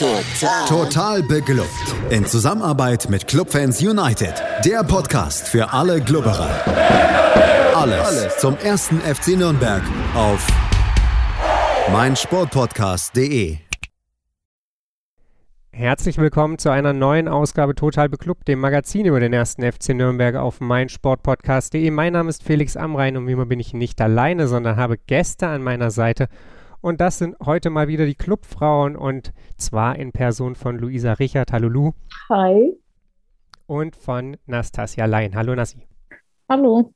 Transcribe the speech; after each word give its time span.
Total. 0.00 0.66
Total 0.66 1.22
beglückt. 1.22 1.68
In 2.08 2.24
Zusammenarbeit 2.24 3.10
mit 3.10 3.26
Clubfans 3.26 3.82
United. 3.82 4.32
Der 4.64 4.82
Podcast 4.82 5.46
für 5.46 5.74
alle 5.74 6.00
Glubberer. 6.00 6.48
Alles, 7.74 8.00
Alles 8.00 8.38
zum 8.38 8.56
ersten 8.56 8.98
FC 9.00 9.36
Nürnberg 9.36 9.82
auf 10.14 10.46
meinsportpodcast.de. 11.92 13.58
Herzlich 15.70 16.16
willkommen 16.16 16.56
zu 16.56 16.70
einer 16.70 16.94
neuen 16.94 17.28
Ausgabe 17.28 17.74
Total 17.74 18.08
Beklubbt, 18.08 18.48
dem 18.48 18.60
Magazin 18.60 19.04
über 19.04 19.20
den 19.20 19.34
ersten 19.34 19.70
FC 19.70 19.90
Nürnberg 19.90 20.36
auf 20.36 20.60
meinsportpodcast.de. 20.60 21.90
Mein 21.90 22.14
Name 22.14 22.30
ist 22.30 22.42
Felix 22.42 22.74
Amrein 22.74 23.18
und 23.18 23.26
wie 23.26 23.32
immer 23.32 23.44
bin 23.44 23.60
ich 23.60 23.74
nicht 23.74 24.00
alleine, 24.00 24.48
sondern 24.48 24.76
habe 24.76 24.96
Gäste 24.96 25.46
an 25.46 25.62
meiner 25.62 25.90
Seite. 25.90 26.28
Und 26.82 27.00
das 27.00 27.18
sind 27.18 27.36
heute 27.44 27.68
mal 27.68 27.88
wieder 27.88 28.06
die 28.06 28.14
Clubfrauen 28.14 28.96
und 28.96 29.32
zwar 29.58 29.96
in 29.96 30.12
Person 30.12 30.54
von 30.54 30.78
Luisa 30.78 31.12
Richard. 31.14 31.52
Hallo 31.52 31.68
Lu. 31.68 31.92
Hi. 32.30 32.74
Und 33.66 33.96
von 33.96 34.38
Nastasia 34.46 35.04
Lein. 35.04 35.34
Hallo 35.36 35.54
Nasi. 35.54 35.86
Hallo. 36.48 36.94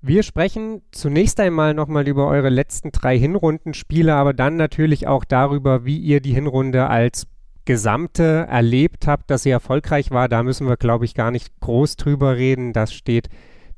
Wir 0.00 0.22
sprechen 0.22 0.82
zunächst 0.92 1.40
einmal 1.40 1.74
nochmal 1.74 2.06
über 2.06 2.28
eure 2.28 2.50
letzten 2.50 2.92
drei 2.92 3.18
Hinrundenspiele, 3.18 4.14
aber 4.14 4.32
dann 4.32 4.56
natürlich 4.56 5.08
auch 5.08 5.24
darüber, 5.24 5.84
wie 5.84 5.98
ihr 5.98 6.20
die 6.20 6.32
Hinrunde 6.34 6.86
als 6.86 7.26
Gesamte 7.64 8.46
erlebt 8.48 9.08
habt, 9.08 9.28
dass 9.28 9.42
sie 9.42 9.50
erfolgreich 9.50 10.12
war. 10.12 10.28
Da 10.28 10.44
müssen 10.44 10.68
wir, 10.68 10.76
glaube 10.76 11.04
ich, 11.04 11.14
gar 11.14 11.32
nicht 11.32 11.58
groß 11.58 11.96
drüber 11.96 12.36
reden. 12.36 12.72
Das 12.72 12.94
steht, 12.94 13.28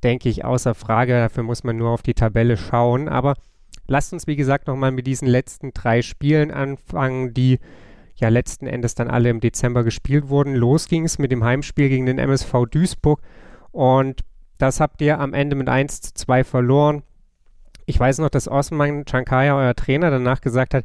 denke 0.05 0.29
ich, 0.29 0.45
außer 0.45 0.75
Frage. 0.75 1.15
Dafür 1.15 1.43
muss 1.43 1.65
man 1.65 1.79
nur 1.79 1.89
auf 1.89 2.03
die 2.03 2.13
Tabelle 2.13 2.59
schauen. 2.59 3.09
Aber 3.09 3.35
Lasst 3.89 4.13
uns, 4.13 4.27
wie 4.27 4.37
gesagt, 4.37 4.67
nochmal 4.67 4.93
mit 4.93 5.07
diesen 5.07 5.27
letzten 5.27 5.73
drei 5.73 6.03
Spielen 6.03 6.51
anfangen, 6.51 7.33
die 7.33 7.59
ja 8.17 8.29
letzten 8.29 8.67
Endes 8.67 8.95
dann 8.95 9.09
alle 9.09 9.31
im 9.31 9.41
Dezember 9.41 9.83
gespielt 9.83 10.29
wurden. 10.29 10.55
Los 10.55 10.89
ging 10.89 11.05
es 11.05 11.19
mit 11.19 11.33
dem 11.33 11.43
Heimspiel 11.43 11.89
gegen 11.89 12.07
den 12.07 12.19
MSV 12.19 12.67
Duisburg 12.71 13.21
und 13.73 14.21
das 14.59 14.81
habt 14.81 15.01
ihr 15.01 15.19
am 15.21 15.35
Ende 15.35 15.57
mit 15.57 15.69
1 15.69 16.01
zu 16.01 16.15
2 16.15 16.45
verloren. 16.45 17.03
Ich 17.87 17.99
weiß 17.99 18.19
noch, 18.19 18.29
dass 18.29 18.49
Osman 18.49 19.07
Chankaya, 19.07 19.57
euer 19.57 19.75
Trainer, 19.75 20.11
danach 20.11 20.41
gesagt 20.41 20.75
hat, 20.75 20.85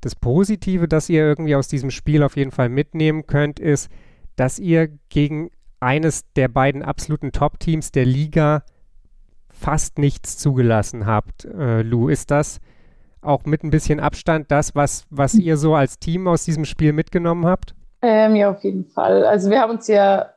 das 0.00 0.14
Positive, 0.14 0.86
das 0.86 1.08
ihr 1.08 1.22
irgendwie 1.22 1.56
aus 1.56 1.66
diesem 1.66 1.90
Spiel 1.90 2.22
auf 2.22 2.36
jeden 2.36 2.50
Fall 2.50 2.68
mitnehmen 2.68 3.26
könnt, 3.26 3.58
ist, 3.58 3.90
dass 4.36 4.58
ihr 4.58 4.88
gegen 5.08 5.50
eines 5.80 6.30
der 6.34 6.48
beiden 6.48 6.82
absoluten 6.82 7.32
Top-Teams 7.32 7.90
der 7.90 8.04
Liga 8.04 8.62
fast 9.58 9.98
nichts 9.98 10.36
zugelassen 10.38 11.06
habt, 11.06 11.44
äh, 11.44 11.82
Lou. 11.82 12.08
Ist 12.08 12.30
das 12.30 12.60
auch 13.22 13.44
mit 13.44 13.64
ein 13.64 13.70
bisschen 13.70 14.00
Abstand 14.00 14.50
das, 14.50 14.74
was, 14.74 15.06
was 15.10 15.32
hm. 15.32 15.40
ihr 15.40 15.56
so 15.56 15.74
als 15.74 15.98
Team 15.98 16.28
aus 16.28 16.44
diesem 16.44 16.64
Spiel 16.64 16.92
mitgenommen 16.92 17.46
habt? 17.46 17.74
Ähm, 18.02 18.36
ja, 18.36 18.50
auf 18.50 18.62
jeden 18.62 18.84
Fall. 18.84 19.24
Also 19.24 19.50
wir 19.50 19.60
haben 19.60 19.70
uns 19.70 19.88
ja 19.88 20.34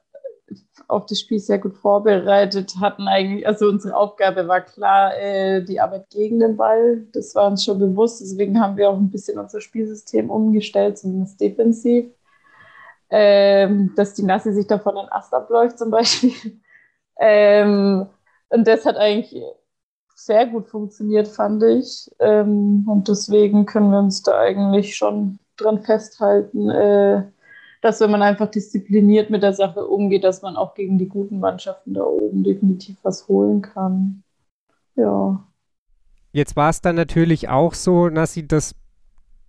auf 0.87 1.05
das 1.05 1.19
Spiel 1.19 1.39
sehr 1.39 1.59
gut 1.59 1.75
vorbereitet, 1.75 2.75
hatten 2.79 3.07
eigentlich, 3.07 3.45
also 3.45 3.67
unsere 3.67 3.95
Aufgabe 3.95 4.47
war 4.47 4.61
klar, 4.61 5.17
äh, 5.17 5.61
die 5.63 5.81
Arbeit 5.81 6.09
gegen 6.09 6.39
den 6.39 6.55
Ball. 6.55 7.05
Das 7.11 7.35
war 7.35 7.47
uns 7.47 7.65
schon 7.65 7.79
bewusst. 7.79 8.21
Deswegen 8.21 8.59
haben 8.59 8.77
wir 8.77 8.89
auch 8.89 8.97
ein 8.97 9.11
bisschen 9.11 9.37
unser 9.37 9.59
Spielsystem 9.59 10.29
umgestellt, 10.29 10.97
zumindest 10.97 11.41
defensiv. 11.41 12.05
Ähm, 13.09 13.93
dass 13.95 14.13
die 14.13 14.23
Nasse 14.23 14.53
sich 14.53 14.67
davon 14.67 14.97
ein 14.97 15.09
Ast 15.09 15.33
abläuft 15.33 15.77
zum 15.77 15.91
Beispiel. 15.91 16.33
Ähm, 17.19 18.05
und 18.49 18.67
das 18.67 18.85
hat 18.85 18.97
eigentlich 18.97 19.35
sehr 20.15 20.47
gut 20.47 20.67
funktioniert, 20.67 21.27
fand 21.27 21.63
ich. 21.63 22.09
Ähm, 22.19 22.85
und 22.87 23.07
deswegen 23.07 23.65
können 23.65 23.91
wir 23.91 23.99
uns 23.99 24.23
da 24.23 24.39
eigentlich 24.39 24.95
schon 24.95 25.39
dran 25.57 25.81
festhalten, 25.81 26.69
äh, 26.69 27.23
dass 27.81 28.01
wenn 28.01 28.11
man 28.11 28.23
einfach 28.23 28.49
diszipliniert 28.49 29.29
mit 29.29 29.43
der 29.43 29.53
Sache 29.53 29.85
umgeht, 29.85 30.23
dass 30.23 30.41
man 30.41 30.55
auch 30.55 30.73
gegen 30.73 30.97
die 30.97 31.07
guten 31.07 31.39
Mannschaften 31.39 31.93
da 31.93 32.03
oben 32.03 32.43
definitiv 32.43 32.97
was 33.03 33.27
holen 33.27 33.61
kann. 33.61 34.23
Ja. 34.95 35.43
Jetzt 36.31 36.55
war 36.55 36.69
es 36.69 36.81
dann 36.81 36.95
natürlich 36.95 37.49
auch 37.49 37.73
so, 37.73 38.09
Nassi, 38.09 38.47
dass 38.47 38.75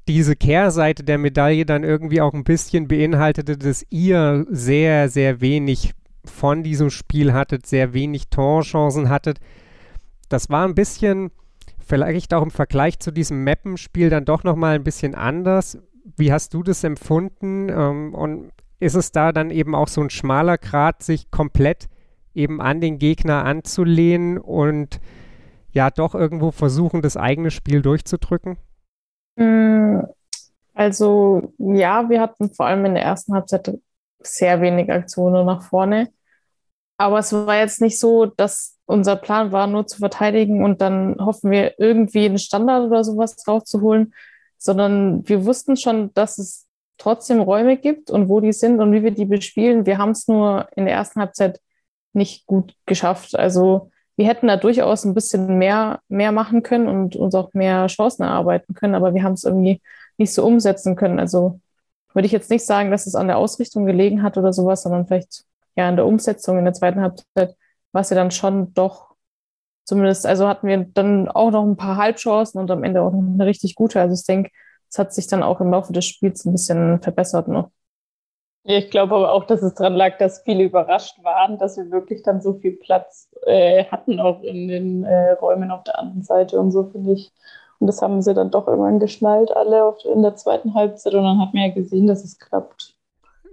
diese 0.06 0.36
Kehrseite 0.36 1.02
der 1.04 1.18
Medaille 1.18 1.66
dann 1.66 1.84
irgendwie 1.84 2.20
auch 2.20 2.32
ein 2.32 2.44
bisschen 2.44 2.88
beinhaltete, 2.88 3.56
dass 3.56 3.84
ihr 3.90 4.46
sehr, 4.48 5.08
sehr 5.08 5.40
wenig 5.40 5.94
von 6.24 6.62
diesem 6.62 6.90
Spiel 6.90 7.32
hattet, 7.32 7.66
sehr 7.66 7.92
wenig 7.92 8.28
Torchancen 8.28 9.08
hattet. 9.08 9.38
Das 10.28 10.50
war 10.50 10.66
ein 10.66 10.74
bisschen, 10.74 11.30
vielleicht 11.78 12.34
auch 12.34 12.42
im 12.42 12.50
Vergleich 12.50 12.98
zu 12.98 13.10
diesem 13.10 13.44
Mappenspiel 13.44 14.10
dann 14.10 14.24
doch 14.24 14.44
nochmal 14.44 14.74
ein 14.74 14.84
bisschen 14.84 15.14
anders. 15.14 15.78
Wie 16.16 16.32
hast 16.32 16.54
du 16.54 16.62
das 16.62 16.84
empfunden? 16.84 17.68
Ähm, 17.68 18.14
und 18.14 18.52
ist 18.80 18.94
es 18.94 19.12
da 19.12 19.32
dann 19.32 19.50
eben 19.50 19.74
auch 19.74 19.88
so 19.88 20.00
ein 20.00 20.10
schmaler 20.10 20.58
Grad, 20.58 21.02
sich 21.02 21.30
komplett 21.30 21.88
eben 22.34 22.60
an 22.60 22.80
den 22.80 22.98
Gegner 22.98 23.44
anzulehnen 23.44 24.38
und 24.38 25.00
ja 25.72 25.90
doch 25.90 26.14
irgendwo 26.14 26.50
versuchen, 26.50 27.02
das 27.02 27.16
eigene 27.16 27.50
Spiel 27.50 27.82
durchzudrücken? 27.82 28.56
Mm, 29.36 30.00
also 30.74 31.52
ja, 31.58 32.08
wir 32.08 32.20
hatten 32.20 32.50
vor 32.50 32.66
allem 32.66 32.84
in 32.84 32.94
der 32.94 33.02
ersten 33.02 33.34
Halbzeit 33.34 33.78
sehr 34.20 34.60
wenig 34.60 34.90
Aktionen 34.90 35.46
nach 35.46 35.62
vorne. 35.62 36.08
Aber 36.96 37.18
es 37.18 37.32
war 37.32 37.56
jetzt 37.56 37.80
nicht 37.80 37.98
so, 37.98 38.26
dass 38.26 38.76
unser 38.86 39.16
Plan 39.16 39.52
war, 39.52 39.66
nur 39.66 39.86
zu 39.86 39.98
verteidigen 39.98 40.64
und 40.64 40.80
dann 40.80 41.16
hoffen 41.20 41.50
wir 41.50 41.78
irgendwie 41.78 42.24
einen 42.24 42.38
Standard 42.38 42.86
oder 42.86 43.04
sowas 43.04 43.36
draufzuholen, 43.36 44.14
sondern 44.56 45.28
wir 45.28 45.44
wussten 45.44 45.76
schon, 45.76 46.12
dass 46.14 46.38
es 46.38 46.66
trotzdem 46.96 47.40
Räume 47.40 47.76
gibt 47.76 48.10
und 48.10 48.28
wo 48.28 48.40
die 48.40 48.52
sind 48.52 48.80
und 48.80 48.92
wie 48.92 49.02
wir 49.02 49.12
die 49.12 49.26
bespielen. 49.26 49.86
Wir 49.86 49.98
haben 49.98 50.10
es 50.10 50.26
nur 50.26 50.68
in 50.74 50.86
der 50.86 50.94
ersten 50.94 51.20
Halbzeit 51.20 51.60
nicht 52.12 52.46
gut 52.46 52.74
geschafft. 52.86 53.36
Also 53.36 53.90
wir 54.16 54.26
hätten 54.26 54.48
da 54.48 54.56
durchaus 54.56 55.04
ein 55.04 55.14
bisschen 55.14 55.58
mehr, 55.58 56.00
mehr 56.08 56.32
machen 56.32 56.64
können 56.64 56.88
und 56.88 57.14
uns 57.14 57.34
auch 57.36 57.52
mehr 57.54 57.86
Chancen 57.86 58.24
erarbeiten 58.24 58.74
können, 58.74 58.96
aber 58.96 59.14
wir 59.14 59.22
haben 59.22 59.34
es 59.34 59.44
irgendwie 59.44 59.80
nicht 60.16 60.34
so 60.34 60.44
umsetzen 60.44 60.96
können. 60.96 61.20
Also 61.20 61.60
würde 62.14 62.26
ich 62.26 62.32
jetzt 62.32 62.50
nicht 62.50 62.64
sagen, 62.64 62.90
dass 62.90 63.06
es 63.06 63.14
an 63.14 63.28
der 63.28 63.38
Ausrichtung 63.38 63.86
gelegen 63.86 64.22
hat 64.22 64.36
oder 64.36 64.52
sowas, 64.52 64.82
sondern 64.82 65.06
vielleicht 65.06 65.44
ja 65.76 65.88
in 65.88 65.96
der 65.96 66.06
Umsetzung 66.06 66.58
in 66.58 66.64
der 66.64 66.74
zweiten 66.74 67.00
Halbzeit 67.00 67.56
war 67.92 68.02
es 68.02 68.10
ja 68.10 68.16
dann 68.16 68.30
schon 68.30 68.74
doch 68.74 69.14
zumindest, 69.84 70.26
also 70.26 70.46
hatten 70.46 70.66
wir 70.68 70.84
dann 70.92 71.28
auch 71.28 71.50
noch 71.50 71.64
ein 71.64 71.76
paar 71.76 71.96
Halbchancen 71.96 72.60
und 72.60 72.70
am 72.70 72.84
Ende 72.84 73.00
auch 73.00 73.10
noch 73.10 73.20
eine 73.20 73.46
richtig 73.46 73.74
gute. 73.74 74.00
Also 74.00 74.14
ich 74.14 74.26
denke, 74.26 74.50
es 74.90 74.98
hat 74.98 75.14
sich 75.14 75.26
dann 75.26 75.42
auch 75.42 75.60
im 75.60 75.70
Laufe 75.70 75.92
des 75.92 76.04
Spiels 76.04 76.44
ein 76.44 76.52
bisschen 76.52 77.00
verbessert 77.00 77.48
noch. 77.48 77.70
Ich 78.64 78.90
glaube 78.90 79.14
aber 79.14 79.32
auch, 79.32 79.44
dass 79.44 79.62
es 79.62 79.74
daran 79.74 79.94
lag, 79.94 80.18
dass 80.18 80.42
viele 80.42 80.64
überrascht 80.64 81.22
waren, 81.24 81.56
dass 81.58 81.78
wir 81.78 81.90
wirklich 81.90 82.22
dann 82.22 82.42
so 82.42 82.54
viel 82.54 82.72
Platz 82.76 83.30
äh, 83.46 83.86
hatten, 83.86 84.20
auch 84.20 84.42
in 84.42 84.68
den 84.68 85.04
äh, 85.04 85.32
Räumen 85.32 85.70
auf 85.70 85.84
der 85.84 85.98
anderen 85.98 86.22
Seite 86.22 86.60
und 86.60 86.70
so, 86.70 86.84
finde 86.84 87.12
ich. 87.12 87.32
Und 87.80 87.86
das 87.86 88.02
haben 88.02 88.22
sie 88.22 88.34
dann 88.34 88.50
doch 88.50 88.66
irgendwann 88.66 88.98
geschnallt, 88.98 89.54
alle 89.54 89.94
in 90.12 90.22
der 90.22 90.34
zweiten 90.34 90.74
Halbzeit. 90.74 91.14
Und 91.14 91.22
dann 91.22 91.40
hat 91.40 91.54
man 91.54 91.64
ja 91.64 91.74
gesehen, 91.74 92.06
dass 92.06 92.24
es 92.24 92.38
klappt. 92.38 92.94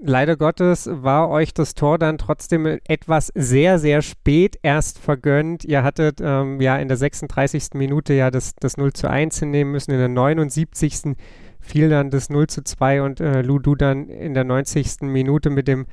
Leider 0.02 0.36
Gottes 0.36 0.90
war 0.92 1.30
euch 1.30 1.54
das 1.54 1.74
Tor 1.74 1.98
dann 1.98 2.18
trotzdem 2.18 2.66
etwas 2.86 3.32
sehr, 3.34 3.80
sehr 3.80 4.02
spät 4.02 4.58
erst 4.62 5.00
vergönnt. 5.00 5.64
Ihr 5.64 5.84
hattet 5.84 6.20
ähm, 6.22 6.60
ja 6.60 6.78
in 6.78 6.90
der 6.90 6.98
36. 6.98 7.70
Minute 7.76 8.14
ja 8.14 8.30
das, 8.30 8.56
das 8.60 8.78
0 8.78 8.94
zu 8.94 9.10
1 9.10 9.40
hinnehmen 9.40 9.72
müssen. 9.72 9.92
In 9.92 10.00
der 10.00 10.10
79. 10.10 11.16
fiel 11.62 11.90
dann 11.90 12.10
das 12.10 12.30
0 12.30 12.48
zu 12.48 12.64
2 12.64 13.04
und 13.04 13.20
äh, 13.22 13.42
Ludu 13.42 13.76
dann 13.76 14.10
in 14.10 14.34
der 14.34 14.44
90. 14.44 15.02
Minute 15.02 15.50
mit 15.50 15.68
dem 15.68 15.86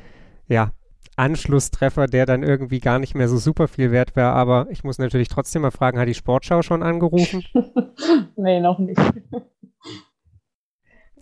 ja, 0.49 0.73
Anschlusstreffer, 1.17 2.07
der 2.07 2.27
dann 2.27 2.43
irgendwie 2.43 2.81
gar 2.81 2.99
nicht 2.99 3.15
mehr 3.15 3.29
so 3.29 3.37
super 3.37 3.69
viel 3.69 3.91
wert 3.93 4.17
wäre. 4.17 4.31
Aber 4.31 4.67
ich 4.71 4.85
muss 4.85 4.99
natürlich 4.99 5.29
trotzdem 5.29 5.63
mal 5.63 5.71
fragen, 5.71 5.99
hat 5.99 6.09
die 6.09 6.15
Sportschau 6.15 6.63
schon 6.63 6.83
angerufen? 6.83 7.45
nee, 8.37 8.61
noch 8.61 8.79
nicht. 8.79 9.01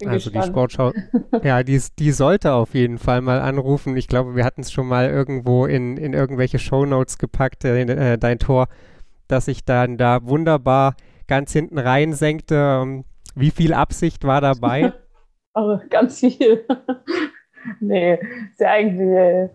Bin 0.01 0.09
also 0.09 0.31
gespannt. 0.31 0.47
die 0.47 0.49
Sportschau, 0.49 0.93
ja, 1.43 1.63
die, 1.63 1.81
die 1.99 2.13
sollte 2.13 2.55
auf 2.55 2.75
jeden 2.75 2.97
Fall 2.97 3.21
mal 3.21 3.41
anrufen. 3.41 3.97
Ich 3.99 4.09
glaube, 4.09 4.35
wir 4.35 4.47
hatten 4.47 4.63
es 4.63 4.73
schon 4.73 4.87
mal 4.87 5.11
irgendwo 5.11 5.67
in, 5.67 5.99
in 5.99 6.15
irgendwelche 6.15 6.59
Shownotes 6.59 7.19
gepackt, 7.19 7.67
äh, 7.67 7.83
äh, 7.83 8.17
dein 8.17 8.39
Tor, 8.39 8.69
dass 9.29 9.45
sich 9.45 9.65
dann 9.65 9.99
da 9.99 10.25
wunderbar 10.25 10.95
ganz 11.27 11.53
hinten 11.53 11.79
rein 11.79 12.15
senkte. 12.15 12.55
Ähm, 12.83 13.05
wie 13.35 13.51
viel 13.51 13.75
Absicht 13.75 14.25
war 14.25 14.41
dabei? 14.41 14.95
oh, 15.55 15.79
ganz 15.91 16.21
viel. 16.21 16.65
nee, 17.81 18.15
ist 18.15 18.61
ja 18.61 18.71
eigentlich, 18.71 19.01
äh, 19.01 19.51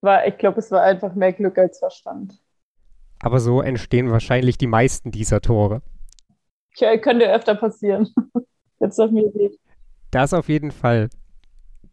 war, 0.00 0.26
ich 0.26 0.38
glaube, 0.38 0.58
es 0.58 0.70
war 0.70 0.82
einfach 0.82 1.14
mehr 1.14 1.32
Glück 1.32 1.58
als 1.58 1.78
Verstand. 1.78 2.40
Aber 3.20 3.40
so 3.40 3.60
entstehen 3.60 4.10
wahrscheinlich 4.10 4.58
die 4.58 4.66
meisten 4.66 5.10
dieser 5.10 5.40
Tore. 5.40 5.82
Ja, 6.76 6.96
könnte 6.98 7.32
öfter 7.32 7.54
passieren 7.54 8.08
jetzt 8.80 9.00
auf 9.00 9.10
mir 9.10 9.30
sieht. 9.32 9.58
Das 10.10 10.34
auf 10.34 10.48
jeden 10.48 10.70
Fall. 10.70 11.08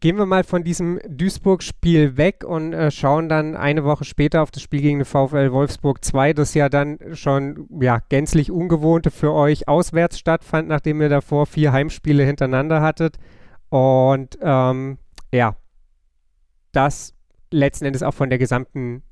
Gehen 0.00 0.18
wir 0.18 0.26
mal 0.26 0.44
von 0.44 0.64
diesem 0.64 1.00
Duisburg-Spiel 1.08 2.18
weg 2.18 2.44
und 2.46 2.74
äh, 2.74 2.90
schauen 2.90 3.30
dann 3.30 3.56
eine 3.56 3.84
Woche 3.84 4.04
später 4.04 4.42
auf 4.42 4.50
das 4.50 4.62
Spiel 4.62 4.82
gegen 4.82 4.98
den 4.98 5.06
VfL 5.06 5.50
Wolfsburg 5.50 6.04
2, 6.04 6.34
das 6.34 6.52
ja 6.52 6.68
dann 6.68 6.98
schon 7.14 7.68
ja, 7.80 8.00
gänzlich 8.10 8.50
ungewohnte 8.50 9.10
für 9.10 9.32
euch 9.32 9.66
auswärts 9.66 10.18
stattfand, 10.18 10.68
nachdem 10.68 11.00
ihr 11.00 11.08
davor 11.08 11.46
vier 11.46 11.72
Heimspiele 11.72 12.22
hintereinander 12.22 12.82
hattet. 12.82 13.16
Und 13.70 14.36
ähm, 14.42 14.98
ja, 15.32 15.56
das 16.72 17.14
letzten 17.50 17.84
Endes 17.84 18.02
auch 18.02 18.14
von 18.14 18.30
der 18.30 18.38
gesamten, 18.38 19.02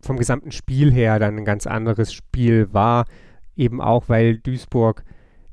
vom 0.00 0.16
gesamten 0.16 0.52
Spiel 0.52 0.92
her 0.92 1.18
dann 1.18 1.36
ein 1.36 1.44
ganz 1.44 1.66
anderes 1.66 2.12
Spiel 2.12 2.72
war. 2.72 3.06
Eben 3.56 3.80
auch, 3.80 4.08
weil 4.08 4.38
Duisburg 4.38 5.04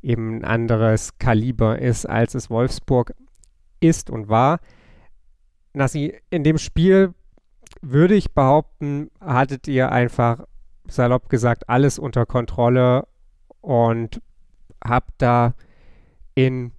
eben 0.01 0.37
ein 0.37 0.43
anderes 0.43 1.17
Kaliber 1.19 1.79
ist, 1.79 2.05
als 2.07 2.33
es 2.35 2.49
Wolfsburg 2.49 3.13
ist 3.79 4.09
und 4.09 4.29
war. 4.29 4.59
Nassi, 5.73 6.15
in 6.29 6.43
dem 6.43 6.57
Spiel 6.57 7.13
würde 7.81 8.15
ich 8.15 8.33
behaupten, 8.33 9.09
hattet 9.19 9.67
ihr 9.67 9.91
einfach 9.91 10.45
salopp 10.87 11.29
gesagt 11.29 11.69
alles 11.69 11.99
unter 11.99 12.25
Kontrolle 12.25 13.07
und 13.61 14.21
habt 14.83 15.21
da 15.21 15.53
in 16.35 16.71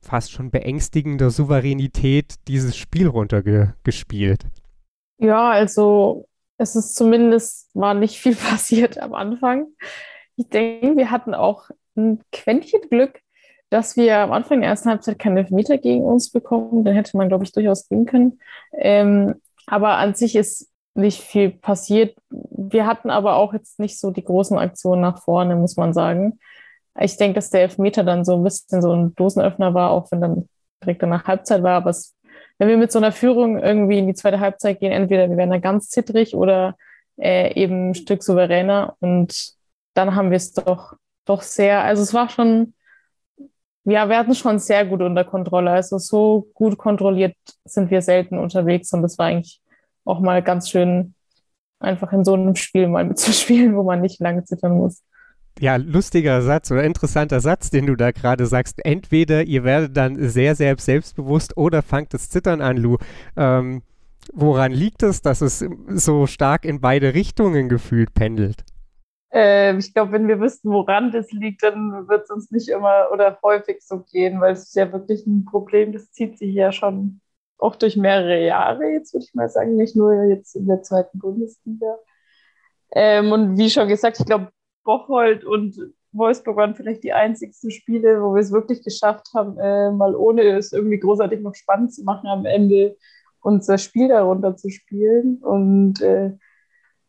fast 0.00 0.32
schon 0.32 0.50
beängstigender 0.50 1.30
Souveränität 1.30 2.34
dieses 2.48 2.76
Spiel 2.76 3.08
runtergespielt. 3.08 4.46
Ja, 5.18 5.50
also 5.50 6.26
es 6.58 6.76
ist 6.76 6.94
zumindest, 6.94 7.70
war 7.74 7.94
nicht 7.94 8.18
viel 8.18 8.36
passiert 8.50 8.98
am 8.98 9.14
Anfang. 9.14 9.66
Ich 10.36 10.48
denke, 10.48 10.96
wir 10.96 11.10
hatten 11.10 11.34
auch 11.34 11.70
ein 11.96 12.20
Quäntchen 12.32 12.82
Glück, 12.90 13.20
dass 13.70 13.96
wir 13.96 14.18
am 14.18 14.32
Anfang 14.32 14.60
der 14.60 14.70
ersten 14.70 14.90
Halbzeit 14.90 15.18
keine 15.18 15.40
Elfmeter 15.40 15.78
gegen 15.78 16.04
uns 16.04 16.30
bekommen. 16.30 16.84
Den 16.84 16.94
hätte 16.94 17.16
man, 17.16 17.28
glaube 17.28 17.44
ich, 17.44 17.52
durchaus 17.52 17.88
gehen 17.88 18.06
können. 18.06 18.38
Ähm, 18.72 19.36
aber 19.66 19.96
an 19.96 20.14
sich 20.14 20.36
ist 20.36 20.70
nicht 20.94 21.22
viel 21.22 21.50
passiert. 21.50 22.16
Wir 22.30 22.86
hatten 22.86 23.10
aber 23.10 23.36
auch 23.36 23.52
jetzt 23.52 23.78
nicht 23.78 23.98
so 23.98 24.10
die 24.10 24.24
großen 24.24 24.58
Aktionen 24.58 25.02
nach 25.02 25.22
vorne, 25.22 25.56
muss 25.56 25.76
man 25.76 25.92
sagen. 25.92 26.38
Ich 26.98 27.16
denke, 27.16 27.34
dass 27.34 27.50
der 27.50 27.62
Elfmeter 27.62 28.04
dann 28.04 28.24
so 28.24 28.36
ein 28.36 28.44
bisschen 28.44 28.80
so 28.80 28.92
ein 28.92 29.14
Dosenöffner 29.14 29.74
war, 29.74 29.90
auch 29.90 30.10
wenn 30.10 30.20
dann 30.20 30.48
direkt 30.82 31.02
danach 31.02 31.26
Halbzeit 31.26 31.62
war. 31.62 31.74
Aber 31.74 31.90
es, 31.90 32.14
wenn 32.58 32.68
wir 32.68 32.76
mit 32.76 32.92
so 32.92 32.98
einer 32.98 33.12
Führung 33.12 33.58
irgendwie 33.58 33.98
in 33.98 34.06
die 34.06 34.14
zweite 34.14 34.40
Halbzeit 34.40 34.80
gehen, 34.80 34.92
entweder 34.92 35.28
wir 35.28 35.36
werden 35.36 35.50
da 35.50 35.58
ganz 35.58 35.88
zittrig 35.90 36.34
oder 36.34 36.76
äh, 37.18 37.54
eben 37.60 37.90
ein 37.90 37.94
Stück 37.94 38.22
souveräner. 38.22 38.96
Und 39.00 39.52
dann 39.94 40.14
haben 40.14 40.30
wir 40.30 40.36
es 40.36 40.52
doch, 40.52 40.94
doch 41.24 41.42
sehr, 41.42 41.82
also 41.82 42.02
es 42.02 42.14
war 42.14 42.28
schon, 42.28 42.74
ja, 43.84 44.08
wir 44.08 44.18
hatten 44.18 44.34
schon 44.34 44.58
sehr 44.58 44.84
gut 44.86 45.02
unter 45.02 45.24
Kontrolle. 45.24 45.70
Also 45.70 45.98
so 45.98 46.48
gut 46.54 46.78
kontrolliert 46.78 47.36
sind 47.64 47.90
wir 47.90 48.02
selten 48.02 48.38
unterwegs 48.38 48.92
und 48.92 49.02
das 49.02 49.18
war 49.18 49.26
eigentlich 49.26 49.60
auch 50.04 50.20
mal 50.20 50.42
ganz 50.42 50.70
schön, 50.70 51.14
einfach 51.78 52.12
in 52.12 52.24
so 52.24 52.34
einem 52.34 52.56
Spiel 52.56 52.88
mal 52.88 53.04
mitzuspielen, 53.08 53.76
wo 53.76 53.82
man 53.82 54.00
nicht 54.00 54.20
lange 54.20 54.44
zittern 54.44 54.78
muss. 54.78 55.02
Ja, 55.58 55.76
lustiger 55.76 56.42
Satz 56.42 56.70
oder 56.70 56.84
interessanter 56.84 57.40
Satz, 57.40 57.70
den 57.70 57.86
du 57.86 57.96
da 57.96 58.10
gerade 58.10 58.44
sagst. 58.46 58.84
Entweder 58.84 59.42
ihr 59.44 59.64
werdet 59.64 59.96
dann 59.96 60.28
sehr, 60.28 60.54
sehr 60.54 60.76
selbstbewusst 60.76 61.56
oder 61.56 61.82
fangt 61.82 62.12
das 62.12 62.28
Zittern 62.28 62.60
an, 62.60 62.76
Lu. 62.76 62.98
Ähm, 63.38 63.82
woran 64.34 64.72
liegt 64.72 65.02
es, 65.02 65.22
dass 65.22 65.40
es 65.40 65.64
so 65.88 66.26
stark 66.26 66.66
in 66.66 66.80
beide 66.82 67.14
Richtungen 67.14 67.70
gefühlt 67.70 68.12
pendelt? 68.12 68.64
Äh, 69.32 69.76
ich 69.78 69.94
glaube, 69.94 70.12
wenn 70.12 70.28
wir 70.28 70.40
wüssten, 70.40 70.70
woran 70.70 71.10
das 71.10 71.32
liegt, 71.32 71.62
dann 71.62 72.06
wird 72.06 72.24
es 72.24 72.30
uns 72.30 72.50
nicht 72.50 72.68
immer 72.68 73.08
oder 73.10 73.38
häufig 73.42 73.78
so 73.80 74.00
gehen, 74.00 74.40
weil 74.42 74.52
es 74.52 74.64
ist 74.64 74.76
ja 74.76 74.92
wirklich 74.92 75.26
ein 75.26 75.46
Problem, 75.46 75.92
das 75.92 76.12
zieht 76.12 76.38
sich 76.38 76.54
ja 76.54 76.70
schon 76.70 77.20
auch 77.58 77.76
durch 77.76 77.96
mehrere 77.96 78.44
Jahre, 78.44 78.84
jetzt 78.92 79.14
würde 79.14 79.24
ich 79.24 79.34
mal 79.34 79.48
sagen, 79.48 79.76
nicht 79.76 79.96
nur 79.96 80.24
jetzt 80.24 80.54
in 80.54 80.66
der 80.66 80.82
zweiten 80.82 81.18
Bundesliga. 81.18 81.96
Ähm, 82.92 83.32
und 83.32 83.58
wie 83.58 83.70
schon 83.70 83.88
gesagt, 83.88 84.20
ich 84.20 84.26
glaube, 84.26 84.50
Bocholt 84.86 85.44
und 85.44 85.76
Wolfsburg 86.12 86.56
waren 86.56 86.74
vielleicht 86.74 87.04
die 87.04 87.12
einzigsten 87.12 87.70
Spiele, 87.70 88.22
wo 88.22 88.34
wir 88.34 88.40
es 88.40 88.52
wirklich 88.52 88.82
geschafft 88.82 89.28
haben, 89.34 89.58
äh, 89.58 89.90
mal 89.90 90.16
ohne 90.16 90.42
es 90.56 90.72
irgendwie 90.72 90.98
großartig 90.98 91.40
noch 91.40 91.54
spannend 91.54 91.92
zu 91.92 92.04
machen, 92.04 92.28
am 92.28 92.46
Ende 92.46 92.96
unser 93.40 93.76
Spiel 93.76 94.08
darunter 94.08 94.56
zu 94.56 94.70
spielen. 94.70 95.36
Und 95.42 96.00
äh, 96.00 96.32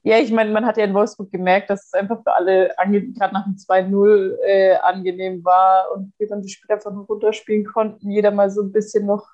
ja, 0.03 0.19
ich 0.19 0.31
meine, 0.31 0.51
man 0.51 0.65
hat 0.65 0.77
ja 0.77 0.85
in 0.85 0.93
Wolfsburg 0.93 1.31
gemerkt, 1.31 1.69
dass 1.69 1.85
es 1.85 1.93
einfach 1.93 2.21
für 2.23 2.35
alle, 2.35 2.73
gerade 2.77 3.33
nach 3.33 3.45
dem 3.45 3.55
2-0, 3.55 4.37
äh, 4.45 4.75
angenehm 4.77 5.43
war 5.43 5.91
und 5.93 6.13
wir 6.17 6.27
dann 6.27 6.41
die 6.41 6.49
Spiele 6.49 6.75
einfach 6.75 6.91
runterspielen 6.91 7.65
konnten. 7.65 8.11
Jeder 8.11 8.31
mal 8.31 8.49
so 8.49 8.61
ein 8.61 8.71
bisschen 8.71 9.05
noch 9.05 9.25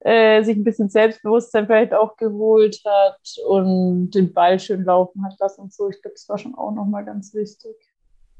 äh, 0.00 0.42
sich 0.42 0.56
ein 0.56 0.64
bisschen 0.64 0.88
Selbstbewusstsein 0.88 1.66
vielleicht 1.66 1.92
auch 1.92 2.16
geholt 2.16 2.80
hat 2.84 3.20
und 3.46 4.10
den 4.10 4.32
Ball 4.32 4.58
schön 4.60 4.84
laufen 4.84 5.24
hat 5.24 5.34
lassen 5.38 5.62
und 5.62 5.72
so. 5.72 5.88
Ich 5.88 6.00
glaube, 6.00 6.14
das 6.14 6.28
war 6.28 6.38
schon 6.38 6.54
auch 6.54 6.72
nochmal 6.72 7.04
ganz 7.04 7.34
wichtig. 7.34 7.76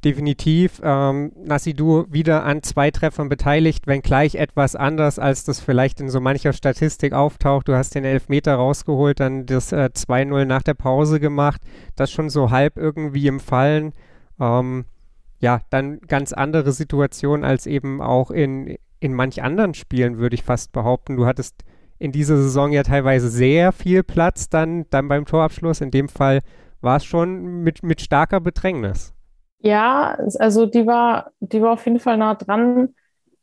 Definitiv. 0.05 0.81
Ähm, 0.84 1.32
Nassidu 1.34 2.05
wieder 2.08 2.44
an 2.44 2.62
zwei 2.62 2.93
Treffern 2.93 3.28
beteiligt, 3.28 3.88
wenngleich 3.88 4.37
etwas 4.37 4.76
anders, 4.76 5.19
als 5.19 5.43
das 5.43 5.58
vielleicht 5.58 6.00
in 6.00 6.08
so 6.08 6.20
mancher 6.20 6.52
Statistik 6.52 7.12
auftaucht. 7.12 7.66
Du 7.66 7.75
hast 7.75 7.96
den 7.96 8.05
Elfmeter 8.05 8.55
rausgeholt, 8.55 9.19
dann 9.19 9.44
das 9.46 9.72
äh, 9.72 9.90
2-0 9.93 10.44
nach 10.44 10.62
der 10.62 10.75
Pause 10.75 11.19
gemacht. 11.19 11.62
Das 11.96 12.12
schon 12.12 12.31
so 12.31 12.52
halb 12.52 12.76
irgendwie 12.76 13.26
im 13.26 13.40
Fallen. 13.40 13.93
Ähm, 14.38 14.84
ja, 15.40 15.61
dann 15.70 16.00
ganz 16.00 16.32
andere 16.32 16.73
Situation 16.73 17.44
als 17.44 17.67
eben 17.67 18.00
auch 18.00 18.31
in, 18.31 18.76
in 19.00 19.14
manch 19.14 19.43
anderen 19.43 19.75
Spielen, 19.75 20.19
würde 20.19 20.35
ich 20.35 20.43
fast 20.43 20.73
behaupten. 20.73 21.17
Du 21.17 21.26
hattest 21.26 21.64
in 21.99 22.12
dieser 22.12 22.37
Saison 22.37 22.73
ja 22.73 22.82
teilweise 22.82 23.29
sehr 23.29 23.73
viel 23.73 24.02
Platz 24.02 24.49
dann, 24.49 24.87
dann 24.90 25.08
beim 25.08 25.25
Torabschluss. 25.25 25.81
In 25.81 25.90
dem 25.90 26.08
Fall 26.08 26.40
war 26.81 26.96
es 26.96 27.05
schon 27.05 27.62
mit, 27.62 27.82
mit 27.82 28.00
starker 28.00 28.40
Bedrängnis. 28.40 29.12
Ja, 29.61 30.17
also 30.38 30.67
die 30.67 30.87
war, 30.87 31.32
die 31.41 31.61
war 31.61 31.73
auf 31.73 31.84
jeden 31.84 31.99
Fall 31.99 32.17
nah 32.17 32.34
dran. 32.34 32.94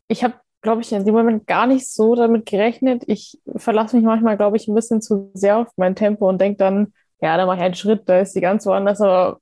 Ich 0.07 0.23
habe, 0.23 0.35
glaube 0.61 0.81
ich, 0.81 0.91
in 0.93 1.03
dem 1.03 1.13
Moment 1.13 1.47
gar 1.47 1.67
nicht 1.67 1.89
so 1.89 2.15
damit 2.15 2.45
gerechnet. 2.45 3.03
Ich 3.07 3.39
verlasse 3.55 3.97
mich 3.97 4.05
manchmal, 4.05 4.37
glaube 4.37 4.55
ich, 4.55 4.67
ein 4.67 4.75
bisschen 4.75 5.01
zu 5.01 5.31
sehr 5.33 5.57
auf 5.57 5.67
mein 5.75 5.95
Tempo 5.95 6.29
und 6.29 6.39
denke 6.39 6.57
dann, 6.57 6.93
ja, 7.21 7.35
da 7.37 7.45
mache 7.45 7.57
ich 7.57 7.63
einen 7.63 7.75
Schritt, 7.75 8.07
da 8.07 8.19
ist 8.19 8.35
die 8.35 8.41
ganz 8.41 8.65
woanders, 8.65 9.01
aber 9.01 9.39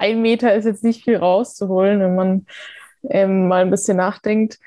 ein 0.00 0.22
Meter 0.22 0.54
ist 0.54 0.64
jetzt 0.64 0.82
nicht 0.82 1.04
viel 1.04 1.16
rauszuholen, 1.16 2.00
wenn 2.00 2.14
man 2.14 2.46
ähm, 3.08 3.48
mal 3.48 3.62
ein 3.62 3.70
bisschen 3.70 3.98
nachdenkt. 3.98 4.58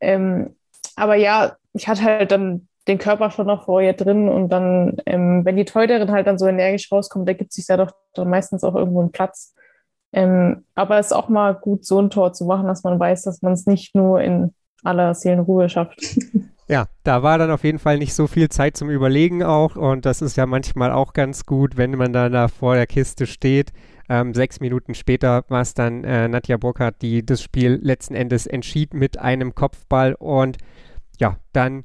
Ähm, 0.00 0.56
aber 0.96 1.14
ja, 1.14 1.56
ich 1.72 1.88
hatte 1.88 2.02
halt 2.02 2.32
dann 2.32 2.68
den 2.88 2.98
Körper 2.98 3.30
schon 3.30 3.46
noch 3.46 3.66
vorher 3.66 3.92
drin 3.92 4.28
und 4.28 4.48
dann, 4.48 4.96
ähm, 5.06 5.44
wenn 5.44 5.56
die 5.56 5.64
Torhüterin 5.64 6.10
halt 6.10 6.26
dann 6.26 6.38
so 6.38 6.46
energisch 6.46 6.90
rauskommt, 6.90 7.28
da 7.28 7.34
gibt 7.34 7.52
sich 7.52 7.68
ja 7.68 7.76
doch 7.76 7.92
dann 8.14 8.28
meistens 8.28 8.64
auch 8.64 8.74
irgendwo 8.74 9.00
einen 9.00 9.12
Platz. 9.12 9.54
Ähm, 10.12 10.64
aber 10.74 10.98
es 10.98 11.06
ist 11.06 11.12
auch 11.12 11.28
mal 11.28 11.54
gut, 11.54 11.84
so 11.84 12.00
ein 12.00 12.10
Tor 12.10 12.32
zu 12.32 12.44
machen, 12.44 12.66
dass 12.66 12.82
man 12.82 12.98
weiß, 12.98 13.22
dass 13.22 13.42
man 13.42 13.52
es 13.52 13.66
nicht 13.66 13.94
nur 13.94 14.20
in 14.20 14.52
aller 14.82 15.14
Seelenruhe 15.14 15.68
schafft. 15.68 16.00
Ja, 16.70 16.86
da 17.02 17.24
war 17.24 17.36
dann 17.36 17.50
auf 17.50 17.64
jeden 17.64 17.80
Fall 17.80 17.98
nicht 17.98 18.14
so 18.14 18.28
viel 18.28 18.48
Zeit 18.48 18.76
zum 18.76 18.90
Überlegen 18.90 19.42
auch 19.42 19.74
und 19.74 20.06
das 20.06 20.22
ist 20.22 20.36
ja 20.36 20.46
manchmal 20.46 20.92
auch 20.92 21.14
ganz 21.14 21.44
gut, 21.44 21.76
wenn 21.76 21.90
man 21.96 22.12
dann 22.12 22.30
da 22.30 22.46
vor 22.46 22.76
der 22.76 22.86
Kiste 22.86 23.26
steht. 23.26 23.72
Ähm, 24.10 24.34
sechs 24.34 24.58
Minuten 24.58 24.94
später 24.94 25.44
war 25.48 25.60
es 25.60 25.72
dann 25.72 26.02
äh, 26.02 26.26
Nadja 26.26 26.56
Burkhardt, 26.56 27.00
die 27.00 27.24
das 27.24 27.40
Spiel 27.40 27.78
letzten 27.80 28.16
Endes 28.16 28.44
entschied 28.44 28.92
mit 28.92 29.18
einem 29.18 29.54
Kopfball 29.54 30.14
und 30.14 30.58
ja, 31.20 31.38
dann 31.52 31.84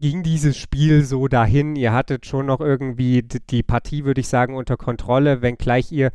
ging 0.00 0.22
dieses 0.22 0.56
Spiel 0.56 1.04
so 1.04 1.28
dahin. 1.28 1.76
Ihr 1.76 1.92
hattet 1.92 2.24
schon 2.24 2.46
noch 2.46 2.60
irgendwie 2.60 3.22
die 3.22 3.62
Partie, 3.62 4.06
würde 4.06 4.22
ich 4.22 4.28
sagen, 4.28 4.56
unter 4.56 4.78
Kontrolle, 4.78 5.42
wenngleich 5.42 5.92
ihr 5.92 6.10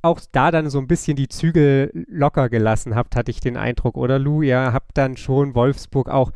auch 0.00 0.20
da 0.32 0.50
dann 0.50 0.70
so 0.70 0.78
ein 0.78 0.88
bisschen 0.88 1.16
die 1.16 1.28
Zügel 1.28 1.90
locker 2.08 2.48
gelassen 2.48 2.94
habt, 2.94 3.16
hatte 3.16 3.30
ich 3.30 3.40
den 3.40 3.58
Eindruck, 3.58 3.98
oder 3.98 4.18
Lou? 4.18 4.40
Ihr 4.40 4.72
habt 4.72 4.96
dann 4.96 5.18
schon 5.18 5.54
Wolfsburg 5.54 6.08
auch 6.08 6.32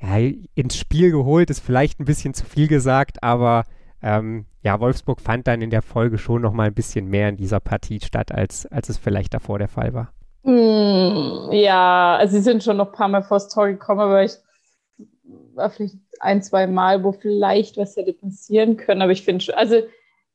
ja, 0.00 0.16
ins 0.54 0.78
Spiel 0.78 1.10
geholt, 1.10 1.50
ist 1.50 1.60
vielleicht 1.60 2.00
ein 2.00 2.06
bisschen 2.06 2.32
zu 2.32 2.46
viel 2.46 2.66
gesagt, 2.66 3.22
aber 3.22 3.64
ähm, 4.06 4.46
ja, 4.62 4.78
Wolfsburg 4.78 5.20
fand 5.20 5.48
dann 5.48 5.60
in 5.60 5.70
der 5.70 5.82
Folge 5.82 6.16
schon 6.16 6.42
noch 6.42 6.52
mal 6.52 6.68
ein 6.68 6.74
bisschen 6.74 7.08
mehr 7.08 7.28
in 7.28 7.36
dieser 7.36 7.58
Partie 7.58 7.98
statt, 8.00 8.30
als, 8.30 8.64
als 8.66 8.88
es 8.88 8.98
vielleicht 8.98 9.34
davor 9.34 9.58
der 9.58 9.66
Fall 9.66 9.94
war. 9.94 10.12
Mm, 10.44 11.50
ja, 11.50 12.14
also 12.16 12.36
sie 12.36 12.42
sind 12.42 12.62
schon 12.62 12.76
noch 12.76 12.86
ein 12.86 12.92
paar 12.92 13.08
Mal 13.08 13.24
vor 13.24 13.38
das 13.38 13.48
Tor 13.48 13.66
gekommen, 13.66 14.00
aber 14.00 14.22
ich 14.22 14.36
war 15.54 15.70
vielleicht 15.70 15.96
ein, 16.20 16.40
zwei 16.40 16.68
Mal, 16.68 17.02
wo 17.02 17.10
vielleicht 17.10 17.78
was 17.78 17.96
hätte 17.96 18.12
passieren 18.12 18.76
können, 18.76 19.02
aber 19.02 19.10
ich 19.10 19.24
finde, 19.24 19.56
also 19.56 19.82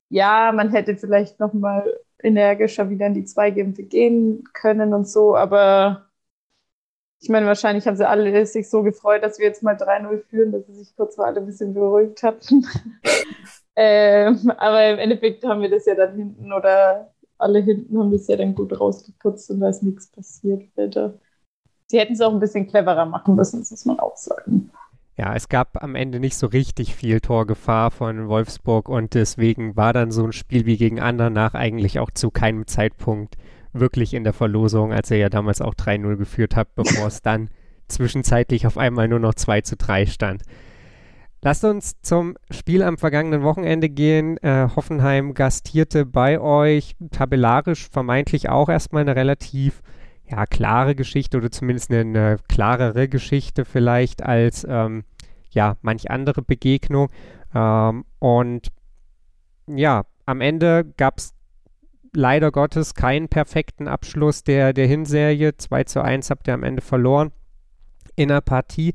ja, 0.10 0.52
man 0.54 0.72
hätte 0.72 0.98
vielleicht 0.98 1.40
noch 1.40 1.54
mal 1.54 1.98
energischer 2.22 2.90
wieder 2.90 3.08
in 3.08 3.14
die 3.14 3.24
Zweikämpfe 3.24 3.84
gehen 3.84 4.44
können 4.52 4.94
und 4.94 5.08
so, 5.08 5.38
aber 5.38 6.08
ich 7.22 7.30
meine, 7.30 7.46
wahrscheinlich 7.46 7.88
haben 7.88 7.96
sie 7.96 8.08
alle 8.08 8.46
sich 8.46 8.70
so 8.70 8.84
gefreut, 8.84 9.24
dass 9.24 9.40
wir 9.40 9.46
jetzt 9.46 9.64
mal 9.64 9.76
3-0 9.76 10.24
führen, 10.30 10.52
dass 10.52 10.66
sie 10.66 10.74
sich 10.74 10.94
kurz 10.98 11.16
mal 11.16 11.28
alle 11.28 11.40
ein 11.40 11.46
bisschen 11.46 11.74
beruhigt 11.74 12.22
hatten. 12.22 12.68
Ähm, 13.76 14.52
aber 14.58 14.90
im 14.90 15.00
Endeffekt 15.00 15.44
haben 15.44 15.62
wir 15.62 15.70
das 15.70 15.86
ja 15.86 15.96
dann 15.96 16.16
hinten 16.16 16.52
oder 16.52 17.12
alle 17.38 17.60
hinten 17.60 17.98
haben 17.98 18.12
das 18.12 18.28
ja 18.28 18.36
dann 18.36 18.56
gut 18.56 18.80
rausgeputzt 18.80 19.50
und 19.52 19.60
da 19.60 19.70
ist 19.70 19.84
nichts 19.84 20.08
passiert. 20.08 20.74
Bitte. 20.76 21.20
Sie 21.88 22.00
hätten 22.00 22.14
es 22.14 22.22
auch 22.22 22.34
ein 22.34 22.40
bisschen 22.40 22.68
cleverer 22.68 23.06
machen 23.06 23.36
müssen, 23.36 23.60
das 23.60 23.72
muss 23.72 23.86
man 23.86 24.00
auch 24.00 24.16
sagen. 24.16 24.72
Ja, 25.18 25.36
es 25.36 25.50
gab 25.50 25.84
am 25.84 25.96
Ende 25.96 26.20
nicht 26.20 26.38
so 26.38 26.48
richtig 26.48 26.96
viel 26.96 27.20
Torgefahr 27.20 27.92
von 27.92 28.28
Wolfsburg 28.30 28.88
und 28.88 29.14
deswegen 29.14 29.76
war 29.76 29.92
dann 29.94 30.12
so 30.12 30.24
ein 30.24 30.32
Spiel 30.32 30.66
wie 30.66 30.78
gegen 30.78 31.00
Andernach 31.00 31.54
eigentlich 31.54 32.00
auch 32.00 32.12
zu 32.12 32.32
keinem 32.32 32.66
Zeitpunkt 32.66 33.36
wirklich 33.74 34.14
in 34.14 34.24
der 34.24 34.34
Verlosung, 34.34 34.94
als 34.94 35.12
er 35.12 35.18
ja 35.18 35.30
damals 35.30 35.62
auch 35.62 35.76
3-0 35.76 36.16
geführt 36.16 36.56
hat, 36.56 36.76
bevor 36.76 37.08
es 37.08 37.22
dann 37.22 37.50
zwischenzeitlich 37.88 38.66
auf 38.66 38.78
einmal 38.78 39.08
nur 39.08 39.20
noch 39.20 39.34
2 39.34 39.62
zu 39.62 39.76
3 39.76 40.06
stand. 40.06 40.44
Lasst 41.44 41.64
uns 41.64 42.00
zum 42.02 42.38
Spiel 42.52 42.84
am 42.84 43.00
vergangenen 43.00 43.42
Wochenende 43.42 43.90
gehen. 43.90 44.38
Äh, 44.38 44.70
Hoffenheim 44.76 45.34
gastierte 45.34 46.06
bei 46.06 46.40
euch, 46.40 46.96
tabellarisch 47.10 47.90
vermeintlich 47.90 48.50
auch 48.50 48.70
erstmal 48.70 49.02
eine 49.02 49.16
relativ 49.16 49.82
ja, 50.30 50.46
klare 50.46 50.94
Geschichte 50.94 51.38
oder 51.38 51.50
zumindest 51.50 51.92
eine, 51.92 52.02
eine 52.02 52.38
klarere 52.48 53.08
Geschichte 53.08 53.66
vielleicht 53.66 54.24
als 54.24 54.66
ähm, 54.70 55.04
ja, 55.50 55.78
manch 55.82 56.12
andere 56.12 56.44
Begegnung. 56.44 57.10
Ähm, 57.56 58.06
und 58.20 58.68
ja, 59.66 60.06
am 60.28 60.42
Ende 60.42 60.86
gab 60.96 61.18
es 61.18 61.34
leider 62.14 62.52
Gottes 62.52 62.94
keinen 62.94 63.30
perfekten 63.30 63.88
Abschluss 63.88 64.44
der, 64.44 64.74
der 64.74 64.86
Hinserie. 64.86 65.58
2 65.58 65.84
zu 65.86 66.04
1 66.04 66.30
habt 66.30 66.48
ihr 66.48 66.54
am 66.54 66.64
Ende 66.64 66.84
verloren 66.84 67.32
in 68.16 68.30
einer 68.30 68.42
Partie, 68.42 68.94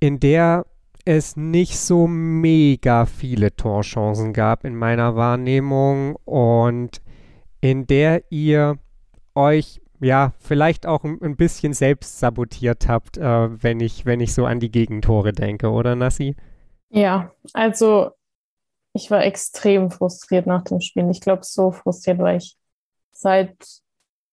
in 0.00 0.18
der 0.18 0.66
es 1.10 1.36
nicht 1.36 1.76
so 1.76 2.06
mega 2.06 3.04
viele 3.04 3.56
Torchancen 3.56 4.32
gab 4.32 4.64
in 4.64 4.76
meiner 4.76 5.16
Wahrnehmung 5.16 6.14
und 6.24 7.02
in 7.60 7.88
der 7.88 8.30
ihr 8.30 8.78
euch 9.34 9.80
ja 10.00 10.32
vielleicht 10.38 10.86
auch 10.86 11.02
ein, 11.02 11.36
bisschen 11.36 11.74
selbst 11.74 12.20
sabotiert 12.20 12.86
habt, 12.86 13.18
äh, 13.18 13.62
wenn 13.62 13.80
ich 13.80 14.06
wenn 14.06 14.20
ich 14.20 14.32
so 14.32 14.46
an 14.46 14.60
die 14.60 14.70
Gegentore 14.70 15.32
denke, 15.32 15.70
oder 15.70 15.96
Nassi? 15.96 16.36
Ja, 16.90 17.32
also 17.54 18.10
ich 18.92 19.10
war 19.10 19.24
extrem 19.24 19.90
frustriert 19.90 20.46
nach 20.46 20.62
dem 20.62 20.80
Spiel. 20.80 21.10
Ich 21.10 21.20
glaube, 21.20 21.42
so 21.44 21.72
frustriert 21.72 22.18
war 22.18 22.36
ich 22.36 22.56
seit 23.10 23.56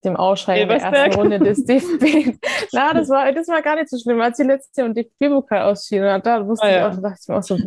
dem 0.08 0.16
Ausscheiden 0.16 0.70
der 0.70 0.82
ersten 0.82 1.20
Runde 1.20 1.40
des 1.40 1.66
DFB. 1.66 2.38
Na, 2.72 2.94
das 2.94 3.10
war, 3.10 3.32
das 3.32 3.48
war 3.48 3.62
gar 3.62 3.76
nicht 3.76 3.90
so 3.90 3.98
schlimm, 3.98 4.20
als 4.22 4.38
die 4.38 4.44
letzte 4.44 4.86
und 4.86 4.98
DFB-Pokal 4.98 5.64
ausschieden. 5.64 6.22
Da 6.24 6.48
wusste 6.48 6.66
ah, 6.66 6.70
ich 6.70 6.84
auch, 6.84 7.02
dachte 7.02 7.20
ich 7.22 7.28
mir 7.28 7.38
auch 7.38 7.44
so, 7.44 7.58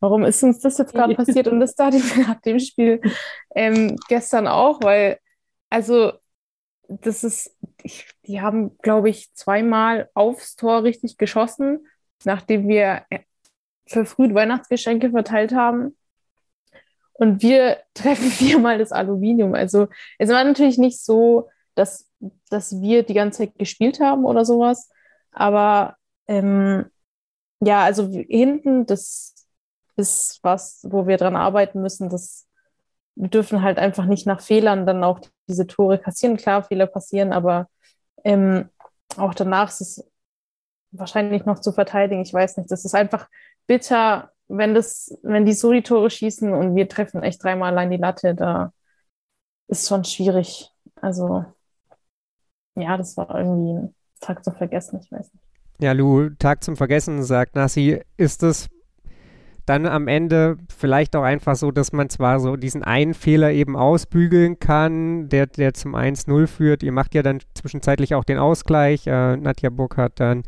warum 0.00 0.24
ist 0.24 0.42
uns 0.42 0.60
das 0.60 0.78
jetzt 0.78 0.94
gerade 0.94 1.14
passiert? 1.16 1.48
Und 1.48 1.60
das 1.60 1.74
da 1.74 1.90
nach 2.26 2.40
dem 2.40 2.58
Spiel 2.58 3.00
ähm, 3.54 3.96
gestern 4.08 4.46
auch, 4.46 4.80
weil, 4.82 5.18
also, 5.70 6.12
das 6.88 7.24
ist, 7.24 7.56
ich, 7.82 8.06
die 8.26 8.40
haben, 8.40 8.78
glaube 8.78 9.08
ich, 9.08 9.32
zweimal 9.34 10.08
aufs 10.14 10.54
Tor 10.54 10.84
richtig 10.84 11.18
geschossen, 11.18 11.86
nachdem 12.24 12.68
wir 12.68 13.02
äh, 13.10 13.20
verfrüht 13.86 14.34
Weihnachtsgeschenke 14.34 15.10
verteilt 15.10 15.52
haben. 15.52 15.96
Und 17.18 17.42
wir 17.42 17.78
treffen 17.94 18.30
viermal 18.30 18.78
das 18.78 18.92
Aluminium. 18.92 19.54
Also 19.54 19.88
es 20.18 20.28
war 20.28 20.44
natürlich 20.44 20.78
nicht 20.78 21.02
so, 21.02 21.48
dass, 21.76 22.10
dass 22.50 22.80
wir 22.80 23.04
die 23.04 23.14
ganze 23.14 23.38
Zeit 23.38 23.58
gespielt 23.58 24.00
haben 24.00 24.24
oder 24.24 24.44
sowas. 24.44 24.90
Aber 25.30 25.96
ähm, 26.26 26.86
ja, 27.60 27.84
also 27.84 28.08
hinten, 28.08 28.86
das 28.86 29.34
ist 29.96 30.40
was, 30.42 30.86
wo 30.88 31.06
wir 31.06 31.16
dran 31.16 31.36
arbeiten 31.36 31.82
müssen. 31.82 32.08
Das, 32.10 32.46
wir 33.14 33.28
dürfen 33.28 33.62
halt 33.62 33.78
einfach 33.78 34.06
nicht 34.06 34.26
nach 34.26 34.40
Fehlern 34.40 34.86
dann 34.86 35.04
auch 35.04 35.20
diese 35.48 35.66
Tore 35.66 35.98
kassieren. 35.98 36.36
Klar, 36.36 36.64
Fehler 36.64 36.86
passieren, 36.86 37.32
aber 37.32 37.68
ähm, 38.24 38.68
auch 39.16 39.34
danach 39.34 39.70
ist 39.70 39.80
es 39.80 40.10
wahrscheinlich 40.92 41.44
noch 41.44 41.60
zu 41.60 41.72
verteidigen. 41.72 42.22
Ich 42.22 42.32
weiß 42.32 42.56
nicht. 42.58 42.70
Das 42.70 42.84
ist 42.84 42.94
einfach 42.94 43.28
bitter, 43.66 44.32
wenn 44.48 44.74
das, 44.74 45.16
wenn 45.22 45.46
die 45.46 45.52
so 45.52 45.72
die 45.72 45.82
Tore 45.82 46.10
schießen 46.10 46.52
und 46.52 46.74
wir 46.74 46.88
treffen 46.88 47.22
echt 47.22 47.42
dreimal 47.42 47.72
allein 47.72 47.90
die 47.90 47.96
Latte, 47.96 48.34
da 48.34 48.72
ist 49.68 49.88
schon 49.88 50.04
schwierig. 50.04 50.70
Also 50.96 51.44
ja, 52.76 52.96
das 52.96 53.16
war 53.16 53.34
irgendwie 53.34 53.72
ein 53.72 53.94
Tag 54.20 54.44
zum 54.44 54.54
Vergessen, 54.54 55.00
ich 55.02 55.10
weiß 55.10 55.32
nicht. 55.32 55.44
Ja, 55.78 55.92
Lu, 55.92 56.30
Tag 56.38 56.64
zum 56.64 56.76
Vergessen, 56.76 57.22
sagt 57.22 57.54
Nassi, 57.54 58.00
ist 58.16 58.42
es 58.42 58.68
dann 59.66 59.84
am 59.84 60.06
Ende 60.06 60.56
vielleicht 60.74 61.16
auch 61.16 61.24
einfach 61.24 61.56
so, 61.56 61.72
dass 61.72 61.92
man 61.92 62.08
zwar 62.08 62.38
so 62.38 62.56
diesen 62.56 62.84
einen 62.84 63.14
Fehler 63.14 63.50
eben 63.50 63.76
ausbügeln 63.76 64.60
kann, 64.60 65.28
der, 65.28 65.48
der 65.48 65.74
zum 65.74 65.96
1-0 65.96 66.46
führt. 66.46 66.84
Ihr 66.84 66.92
macht 66.92 67.14
ja 67.14 67.22
dann 67.22 67.40
zwischenzeitlich 67.54 68.14
auch 68.14 68.24
den 68.24 68.38
Ausgleich. 68.38 69.06
Äh, 69.08 69.36
Nadja 69.36 69.70
Burg 69.70 69.96
hat 69.96 70.20
dann 70.20 70.44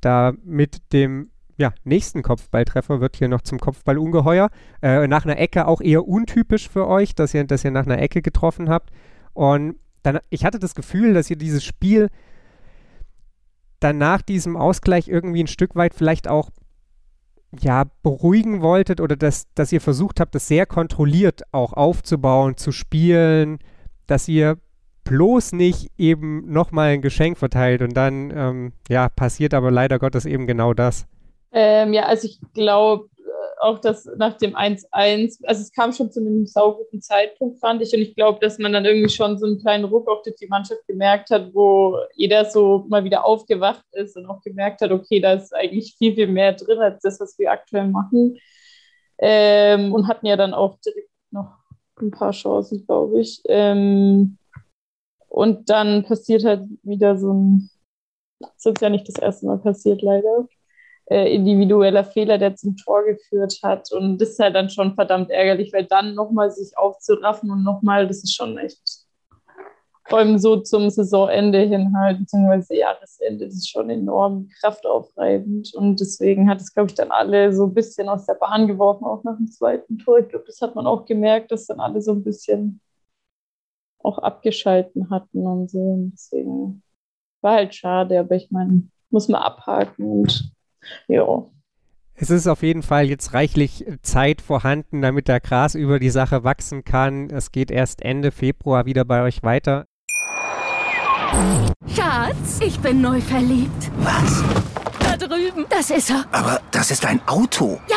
da 0.00 0.32
mit 0.44 0.92
dem 0.92 1.30
ja, 1.56 1.74
nächsten 1.84 2.22
Kopfballtreffer 2.22 3.00
wird 3.00 3.16
hier 3.16 3.28
noch 3.28 3.42
zum 3.42 3.58
Kopfball 3.58 3.98
ungeheuer. 3.98 4.48
Äh, 4.80 5.06
nach 5.06 5.24
einer 5.24 5.38
Ecke 5.38 5.66
auch 5.66 5.80
eher 5.80 6.06
untypisch 6.06 6.68
für 6.68 6.86
euch, 6.86 7.14
dass 7.14 7.34
ihr, 7.34 7.44
dass 7.44 7.64
ihr 7.64 7.70
nach 7.72 7.86
einer 7.86 8.00
Ecke 8.00 8.22
getroffen 8.22 8.70
habt. 8.70 8.90
Und 9.34 9.76
dann, 10.02 10.18
ich 10.30 10.44
hatte 10.44 10.58
das 10.58 10.74
Gefühl, 10.74 11.14
dass 11.14 11.30
ihr 11.30 11.36
dieses 11.36 11.64
Spiel 11.64 12.08
dann 13.80 13.98
nach 13.98 14.22
diesem 14.22 14.56
Ausgleich 14.56 15.08
irgendwie 15.08 15.42
ein 15.42 15.48
Stück 15.48 15.74
weit 15.74 15.94
vielleicht 15.94 16.28
auch 16.28 16.50
ja, 17.60 17.84
beruhigen 18.02 18.62
wolltet 18.62 19.00
oder 19.00 19.16
dass, 19.16 19.52
dass 19.54 19.72
ihr 19.72 19.80
versucht 19.80 20.20
habt, 20.20 20.34
das 20.34 20.48
sehr 20.48 20.66
kontrolliert 20.66 21.42
auch 21.52 21.72
aufzubauen, 21.74 22.56
zu 22.56 22.72
spielen, 22.72 23.58
dass 24.06 24.28
ihr 24.28 24.58
bloß 25.04 25.52
nicht 25.52 25.90
eben 25.98 26.50
nochmal 26.50 26.90
ein 26.90 27.02
Geschenk 27.02 27.36
verteilt 27.36 27.82
und 27.82 27.94
dann, 27.94 28.32
ähm, 28.34 28.72
ja, 28.88 29.08
passiert 29.08 29.52
aber 29.52 29.70
leider 29.70 29.98
Gottes 29.98 30.24
eben 30.24 30.46
genau 30.46 30.74
das. 30.74 31.06
Ähm, 31.50 31.92
ja, 31.92 32.04
also 32.04 32.26
ich 32.26 32.40
glaube, 32.54 33.08
auch 33.62 33.78
dass 33.78 34.04
nach 34.16 34.36
dem 34.38 34.54
1-1, 34.54 35.44
also 35.44 35.62
es 35.62 35.72
kam 35.72 35.92
schon 35.92 36.10
zu 36.10 36.20
einem 36.20 36.46
sauguten 36.46 37.00
Zeitpunkt, 37.00 37.58
fand 37.60 37.80
ich. 37.82 37.94
Und 37.94 38.00
ich 38.00 38.14
glaube, 38.14 38.40
dass 38.40 38.58
man 38.58 38.72
dann 38.72 38.84
irgendwie 38.84 39.08
schon 39.08 39.38
so 39.38 39.46
einen 39.46 39.60
kleinen 39.60 39.84
Ruck 39.84 40.06
durch 40.24 40.36
die 40.36 40.48
Mannschaft 40.48 40.86
gemerkt 40.86 41.30
hat, 41.30 41.54
wo 41.54 41.96
jeder 42.14 42.44
so 42.44 42.84
mal 42.88 43.04
wieder 43.04 43.24
aufgewacht 43.24 43.84
ist 43.92 44.16
und 44.16 44.26
auch 44.26 44.42
gemerkt 44.42 44.80
hat, 44.80 44.90
okay, 44.90 45.20
da 45.20 45.34
ist 45.34 45.54
eigentlich 45.54 45.94
viel, 45.96 46.14
viel 46.14 46.26
mehr 46.26 46.52
drin 46.52 46.78
als 46.78 47.00
das, 47.02 47.20
was 47.20 47.38
wir 47.38 47.52
aktuell 47.52 47.88
machen. 47.88 48.38
Ähm, 49.18 49.92
und 49.94 50.08
hatten 50.08 50.26
ja 50.26 50.36
dann 50.36 50.54
auch 50.54 50.78
direkt 50.84 51.10
noch 51.30 51.58
ein 52.00 52.10
paar 52.10 52.32
Chancen, 52.32 52.84
glaube 52.84 53.20
ich. 53.20 53.40
Ähm, 53.46 54.38
und 55.28 55.70
dann 55.70 56.02
passiert 56.02 56.44
halt 56.44 56.64
wieder 56.82 57.16
so 57.16 57.32
ein, 57.32 57.70
das 58.40 58.66
ist 58.66 58.80
ja 58.80 58.90
nicht 58.90 59.08
das 59.08 59.18
erste 59.18 59.46
Mal 59.46 59.58
passiert, 59.58 60.02
leider 60.02 60.48
äh, 61.12 61.34
individueller 61.34 62.04
Fehler, 62.04 62.38
der 62.38 62.56
zum 62.56 62.76
Tor 62.76 63.04
geführt 63.04 63.58
hat. 63.62 63.92
Und 63.92 64.18
das 64.18 64.30
ist 64.30 64.38
halt 64.38 64.54
dann 64.54 64.70
schon 64.70 64.94
verdammt 64.94 65.30
ärgerlich, 65.30 65.72
weil 65.72 65.84
dann 65.84 66.14
nochmal 66.14 66.50
sich 66.50 66.76
aufzuraffen 66.76 67.50
und 67.50 67.62
nochmal, 67.62 68.06
das 68.08 68.18
ist 68.18 68.34
schon 68.34 68.56
echt, 68.56 68.80
vor 70.08 70.18
allem 70.18 70.38
so 70.38 70.56
zum 70.56 70.88
Saisonende 70.88 71.60
hin 71.60 71.94
halt, 71.96 72.18
beziehungsweise 72.20 72.76
Jahresende, 72.76 73.44
das 73.44 73.54
ist 73.54 73.68
schon 73.70 73.90
enorm 73.90 74.48
kraftaufreibend. 74.60 75.74
Und 75.74 76.00
deswegen 76.00 76.48
hat 76.48 76.60
es, 76.60 76.72
glaube 76.72 76.88
ich, 76.88 76.94
dann 76.94 77.10
alle 77.10 77.52
so 77.52 77.66
ein 77.66 77.74
bisschen 77.74 78.08
aus 78.08 78.24
der 78.26 78.34
Bahn 78.34 78.66
geworfen, 78.66 79.04
auch 79.04 79.22
nach 79.22 79.36
dem 79.36 79.50
zweiten 79.50 79.98
Tor. 79.98 80.18
Ich 80.18 80.28
glaube, 80.28 80.46
das 80.46 80.60
hat 80.62 80.74
man 80.74 80.86
auch 80.86 81.04
gemerkt, 81.04 81.52
dass 81.52 81.66
dann 81.66 81.80
alle 81.80 82.00
so 82.00 82.12
ein 82.12 82.24
bisschen 82.24 82.80
auch 84.02 84.18
abgeschalten 84.18 85.10
hatten 85.10 85.46
und 85.46 85.70
so. 85.70 85.78
Und 85.78 86.12
deswegen 86.12 86.82
war 87.42 87.54
halt 87.54 87.74
schade, 87.74 88.18
aber 88.18 88.34
ich 88.34 88.50
meine, 88.50 88.88
muss 89.10 89.28
man 89.28 89.42
abhaken 89.42 90.20
und 90.20 90.52
ja. 91.08 91.44
Es 92.14 92.30
ist 92.30 92.46
auf 92.46 92.62
jeden 92.62 92.82
Fall 92.82 93.06
jetzt 93.06 93.34
reichlich 93.34 93.84
Zeit 94.02 94.42
vorhanden, 94.42 95.02
damit 95.02 95.28
der 95.28 95.40
Gras 95.40 95.74
über 95.74 95.98
die 95.98 96.10
Sache 96.10 96.44
wachsen 96.44 96.84
kann. 96.84 97.30
Es 97.30 97.50
geht 97.50 97.70
erst 97.70 98.02
Ende 98.02 98.30
Februar 98.30 98.86
wieder 98.86 99.04
bei 99.04 99.22
euch 99.22 99.42
weiter. 99.42 99.86
Schatz, 101.88 102.60
ich 102.60 102.78
bin 102.80 103.00
neu 103.00 103.20
verliebt. 103.20 103.90
Was? 103.98 104.44
Da 105.00 105.16
drüben. 105.16 105.66
Das 105.68 105.90
ist 105.90 106.10
er. 106.10 106.24
Aber 106.30 106.60
das 106.70 106.90
ist 106.90 107.04
ein 107.06 107.20
Auto. 107.26 107.80
Ja, 107.88 107.96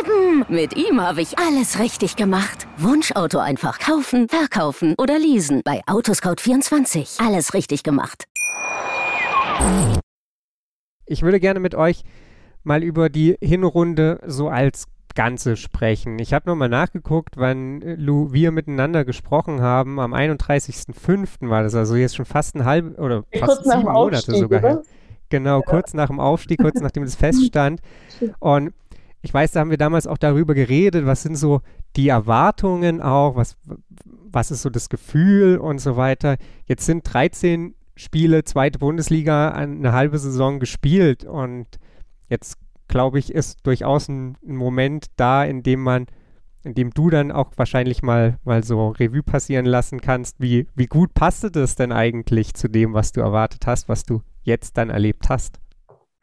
eben. 0.00 0.44
Mit 0.48 0.76
ihm 0.76 1.00
habe 1.00 1.22
ich 1.22 1.38
alles 1.38 1.78
richtig 1.78 2.16
gemacht. 2.16 2.66
Wunschauto 2.76 3.38
einfach 3.38 3.78
kaufen, 3.78 4.28
verkaufen 4.28 4.94
oder 4.98 5.18
leasen. 5.18 5.62
Bei 5.64 5.80
Autoscout24. 5.86 7.24
Alles 7.24 7.54
richtig 7.54 7.84
gemacht. 7.84 8.24
Ich 11.12 11.22
würde 11.22 11.40
gerne 11.40 11.60
mit 11.60 11.74
euch 11.74 12.04
mal 12.64 12.82
über 12.82 13.10
die 13.10 13.36
Hinrunde 13.42 14.18
so 14.26 14.48
als 14.48 14.86
Ganze 15.14 15.56
sprechen. 15.56 16.18
Ich 16.18 16.32
habe 16.32 16.48
nochmal 16.48 16.70
nachgeguckt, 16.70 17.36
wann 17.36 17.82
äh, 17.82 17.96
Lou, 17.96 18.32
wir 18.32 18.50
miteinander 18.50 19.04
gesprochen 19.04 19.60
haben. 19.60 20.00
Am 20.00 20.14
31.05. 20.14 21.50
war 21.50 21.62
das, 21.62 21.74
also 21.74 21.96
jetzt 21.96 22.16
schon 22.16 22.24
fast 22.24 22.56
ein 22.56 22.64
halb 22.64 22.98
oder 22.98 23.24
fast 23.38 23.64
sieben 23.64 23.82
Monate 23.82 24.16
Aufstieg, 24.16 24.36
sogar 24.36 24.60
her. 24.60 24.82
Genau, 25.28 25.58
ja. 25.58 25.66
kurz 25.66 25.92
nach 25.92 26.08
dem 26.08 26.18
Aufstieg, 26.18 26.60
kurz 26.60 26.80
nachdem 26.80 27.02
es 27.02 27.14
feststand. 27.16 27.82
Und 28.38 28.72
ich 29.20 29.34
weiß, 29.34 29.52
da 29.52 29.60
haben 29.60 29.70
wir 29.70 29.76
damals 29.76 30.06
auch 30.06 30.18
darüber 30.18 30.54
geredet, 30.54 31.04
was 31.04 31.22
sind 31.22 31.36
so 31.36 31.60
die 31.94 32.08
Erwartungen 32.08 33.02
auch, 33.02 33.36
was, 33.36 33.56
was 34.30 34.50
ist 34.50 34.62
so 34.62 34.70
das 34.70 34.88
Gefühl 34.88 35.58
und 35.58 35.78
so 35.78 35.96
weiter. 35.98 36.36
Jetzt 36.64 36.86
sind 36.86 37.02
13 37.04 37.74
Spiele, 37.94 38.44
zweite 38.44 38.78
Bundesliga, 38.78 39.50
eine 39.50 39.92
halbe 39.92 40.18
Saison 40.18 40.60
gespielt 40.60 41.24
und 41.24 41.66
Jetzt 42.32 42.56
glaube 42.88 43.18
ich, 43.18 43.34
ist 43.34 43.58
durchaus 43.66 44.08
ein, 44.08 44.38
ein, 44.42 44.56
Moment 44.56 45.08
da, 45.18 45.44
in 45.44 45.62
dem 45.62 45.82
man, 45.82 46.06
in 46.64 46.72
dem 46.72 46.90
du 46.90 47.10
dann 47.10 47.30
auch 47.30 47.50
wahrscheinlich 47.56 48.02
mal, 48.02 48.38
mal 48.42 48.64
so 48.64 48.88
Revue 48.88 49.22
passieren 49.22 49.66
lassen 49.66 50.00
kannst, 50.00 50.40
wie, 50.40 50.66
wie 50.74 50.86
gut 50.86 51.12
passte 51.12 51.50
das 51.50 51.76
denn 51.76 51.92
eigentlich 51.92 52.54
zu 52.54 52.68
dem, 52.68 52.94
was 52.94 53.12
du 53.12 53.20
erwartet 53.20 53.66
hast, 53.66 53.86
was 53.90 54.04
du 54.04 54.22
jetzt 54.44 54.78
dann 54.78 54.88
erlebt 54.88 55.28
hast? 55.28 55.60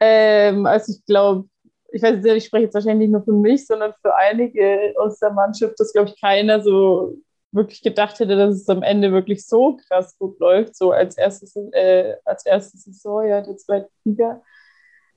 Ähm, 0.00 0.66
also 0.66 0.92
ich 0.92 1.06
glaube, 1.06 1.48
ich 1.92 2.02
weiß 2.02 2.24
nicht, 2.24 2.34
ich 2.34 2.44
spreche 2.46 2.64
jetzt 2.64 2.74
wahrscheinlich 2.74 3.08
nicht 3.08 3.12
nur 3.12 3.22
für 3.22 3.32
mich, 3.32 3.64
sondern 3.64 3.92
für 4.02 4.12
einige 4.16 4.92
aus 4.98 5.20
der 5.20 5.30
Mannschaft, 5.30 5.78
dass, 5.78 5.92
glaube 5.92 6.08
ich, 6.08 6.20
keiner 6.20 6.60
so 6.60 7.14
wirklich 7.52 7.82
gedacht 7.82 8.18
hätte, 8.20 8.36
dass 8.36 8.54
es 8.54 8.68
am 8.68 8.82
Ende 8.82 9.12
wirklich 9.12 9.46
so 9.46 9.76
krass 9.88 10.16
gut 10.18 10.38
läuft, 10.40 10.76
so 10.76 10.92
als 10.92 11.16
erstes, 11.16 11.56
äh, 11.72 12.14
als 12.24 12.46
erste 12.46 12.78
Saison, 12.78 13.26
ja, 13.26 13.40
der 13.40 13.56
zweite 13.56 13.88
Liga. 14.04 14.42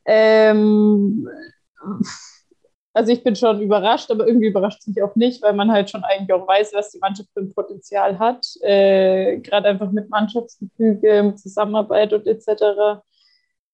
Ähm, 0.06 1.28
also 2.94 3.12
ich 3.12 3.24
bin 3.24 3.36
schon 3.36 3.62
überrascht, 3.62 4.12
aber 4.12 4.28
irgendwie 4.28 4.48
überrascht 4.48 4.80
es 4.82 4.88
mich 4.88 5.02
auch 5.02 5.16
nicht, 5.16 5.42
weil 5.42 5.54
man 5.54 5.72
halt 5.72 5.90
schon 5.90 6.04
eigentlich 6.04 6.34
auch 6.34 6.48
weiß, 6.48 6.74
was 6.74 6.92
die 6.92 7.00
Mannschaft 7.00 7.30
für 7.34 7.42
ein 7.42 7.54
Potenzial 7.54 8.20
hat. 8.20 8.46
Äh, 8.62 9.40
Gerade 9.40 9.70
einfach 9.70 9.92
mit 9.92 10.10
Mannschaftsgefüge, 10.10 11.34
Zusammenarbeit 11.36 12.14
und 12.14 12.28
etc. 12.28 13.02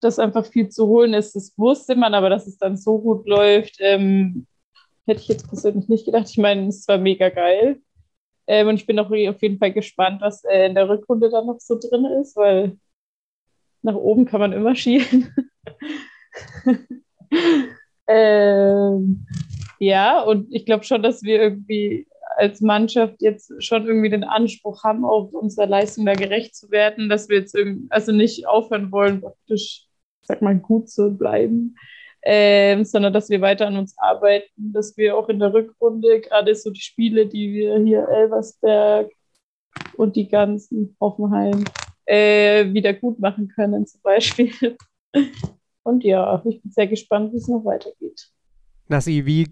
Dass 0.01 0.19
einfach 0.19 0.45
viel 0.45 0.69
zu 0.69 0.87
holen 0.87 1.13
ist, 1.13 1.35
das 1.35 1.53
wusste 1.57 1.95
man, 1.95 2.13
aber 2.13 2.29
dass 2.29 2.47
es 2.47 2.57
dann 2.57 2.77
so 2.77 2.99
gut 2.99 3.27
läuft, 3.27 3.77
ähm, 3.79 4.47
hätte 5.05 5.21
ich 5.21 5.27
jetzt 5.27 5.47
persönlich 5.49 5.89
nicht 5.89 6.05
gedacht. 6.05 6.29
Ich 6.29 6.37
meine, 6.37 6.67
es 6.67 6.87
war 6.87 6.97
mega 6.97 7.29
geil. 7.29 7.81
Ähm, 8.49 8.67
und 8.67 8.75
ich 8.75 8.87
bin 8.87 8.97
auch 8.97 9.11
auf 9.11 9.41
jeden 9.43 9.59
Fall 9.59 9.71
gespannt, 9.71 10.21
was 10.21 10.43
äh, 10.43 10.65
in 10.65 10.73
der 10.73 10.89
Rückrunde 10.89 11.29
dann 11.29 11.45
noch 11.45 11.59
so 11.59 11.77
drin 11.79 12.05
ist, 12.19 12.35
weil 12.35 12.77
nach 13.83 13.93
oben 13.93 14.25
kann 14.25 14.39
man 14.39 14.53
immer 14.53 14.75
schielen. 14.75 15.31
ähm, 18.07 19.27
ja, 19.77 20.21
und 20.23 20.47
ich 20.51 20.65
glaube 20.65 20.83
schon, 20.83 21.03
dass 21.03 21.21
wir 21.21 21.39
irgendwie 21.39 22.07
als 22.37 22.59
Mannschaft 22.59 23.21
jetzt 23.21 23.53
schon 23.63 23.85
irgendwie 23.85 24.09
den 24.09 24.23
Anspruch 24.23 24.83
haben, 24.83 25.05
auch 25.05 25.31
unserer 25.31 25.67
Leistung 25.67 26.07
da 26.07 26.13
gerecht 26.13 26.55
zu 26.55 26.71
werden, 26.71 27.07
dass 27.07 27.29
wir 27.29 27.37
jetzt 27.37 27.53
irgendwie, 27.53 27.85
also 27.91 28.11
nicht 28.11 28.47
aufhören 28.47 28.91
wollen, 28.91 29.21
praktisch, 29.21 29.85
sag 30.23 30.41
mal, 30.41 30.57
gut 30.57 30.89
zu 30.89 31.15
bleiben, 31.15 31.75
ähm, 32.21 32.83
sondern 32.83 33.13
dass 33.13 33.29
wir 33.29 33.41
weiter 33.41 33.67
an 33.67 33.77
uns 33.77 33.97
arbeiten, 33.97 34.73
dass 34.73 34.97
wir 34.97 35.17
auch 35.17 35.29
in 35.29 35.39
der 35.39 35.53
Rückrunde, 35.53 36.21
gerade 36.21 36.53
so 36.55 36.69
die 36.69 36.81
Spiele, 36.81 37.27
die 37.27 37.53
wir 37.53 37.79
hier 37.79 38.07
Elversberg 38.09 39.11
und 39.97 40.15
die 40.15 40.27
ganzen 40.27 40.95
Hoffenheim 40.99 41.63
äh, 42.05 42.73
wieder 42.73 42.93
gut 42.93 43.19
machen 43.19 43.49
können, 43.49 43.85
zum 43.85 44.01
Beispiel. 44.01 44.51
Und 45.83 46.03
ja, 46.03 46.41
ich 46.45 46.61
bin 46.61 46.71
sehr 46.71 46.87
gespannt, 46.87 47.33
wie 47.33 47.37
es 47.37 47.47
noch 47.47 47.65
weitergeht. 47.65 48.29
Nassi, 48.87 49.25
wie 49.25 49.47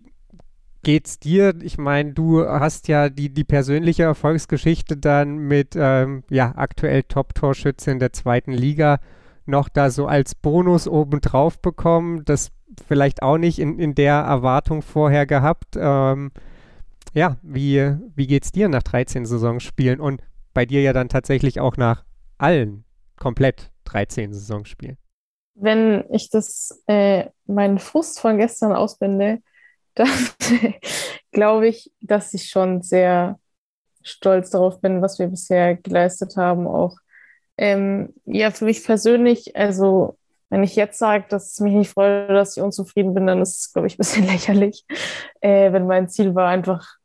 geht's 0.84 1.20
dir? 1.20 1.54
Ich 1.62 1.78
meine, 1.78 2.14
du 2.14 2.46
hast 2.46 2.88
ja 2.88 3.10
die, 3.10 3.34
die 3.34 3.44
persönliche 3.44 4.04
Erfolgsgeschichte 4.04 4.98
dann 4.98 5.38
mit 5.38 5.76
ähm, 5.76 6.24
ja, 6.30 6.54
aktuell 6.56 7.04
Top-Torschütze 7.04 7.92
in 7.92 8.00
der 8.00 8.14
zweiten 8.14 8.52
Liga 8.52 9.00
noch 9.48 9.70
da 9.70 9.90
so 9.90 10.08
als 10.08 10.36
Bonus 10.36 10.88
obendrauf 10.88 11.62
bekommen. 11.62 12.24
Das 12.26 12.52
vielleicht 12.88 13.24
auch 13.24 13.38
nicht 13.38 13.60
in, 13.60 13.80
in 13.80 13.96
der 13.96 14.16
Erwartung 14.16 14.82
vorher 14.82 15.26
gehabt. 15.26 15.76
Ähm, 15.78 16.32
ja, 17.14 17.38
wie, 17.42 17.96
wie 18.16 18.28
geht's 18.28 18.52
dir 18.52 18.70
nach 18.70 18.84
13 18.84 19.26
Saisonspielen 19.26 20.00
und 20.00 20.22
bei 20.54 20.66
dir 20.66 20.82
ja 20.82 20.94
dann 20.94 21.10
tatsächlich 21.10 21.60
auch 21.60 21.78
nach 21.78 22.04
allen 22.38 22.84
komplett 23.18 23.72
13 23.86 24.34
Saisonspielen? 24.34 24.98
wenn 25.60 26.06
ich 26.12 26.30
das, 26.30 26.84
äh, 26.88 27.26
meinen 27.46 27.80
Frust 27.80 28.20
von 28.20 28.38
gestern 28.38 28.74
ausbinde, 28.74 29.42
dann 29.96 30.10
glaube 31.32 31.68
ich, 31.68 31.92
dass 32.02 32.34
ich 32.34 32.50
schon 32.50 32.84
sehr 32.84 33.40
stolz 34.04 34.52
darauf 34.52 34.80
bin, 34.80 35.02
was 35.02 35.18
wir 35.20 35.28
bisher 35.28 35.76
geleistet 35.76 36.38
haben. 36.38 36.68
Auch 36.68 36.96
ähm, 37.58 38.14
ja, 38.26 38.52
für 38.52 38.66
mich 38.66 38.84
persönlich, 38.84 39.56
also 39.56 40.18
wenn 40.50 40.64
ich 40.64 40.76
jetzt 40.76 40.98
sage, 40.98 41.26
dass 41.30 41.54
es 41.54 41.60
mich 41.60 41.74
nicht 41.74 41.92
freut, 41.92 42.30
dass 42.30 42.56
ich 42.56 42.64
unzufrieden 42.64 43.14
bin, 43.14 43.28
dann 43.28 43.42
ist 43.42 43.60
es, 43.60 43.74
glaube 43.74 43.88
ich, 43.88 43.96
ein 43.96 43.98
bisschen 43.98 44.28
lächerlich. 44.32 44.86
Äh, 45.42 45.74
wenn 45.74 45.88
mein 45.88 46.10
Ziel 46.10 46.36
war, 46.36 46.48
einfach 46.48 46.98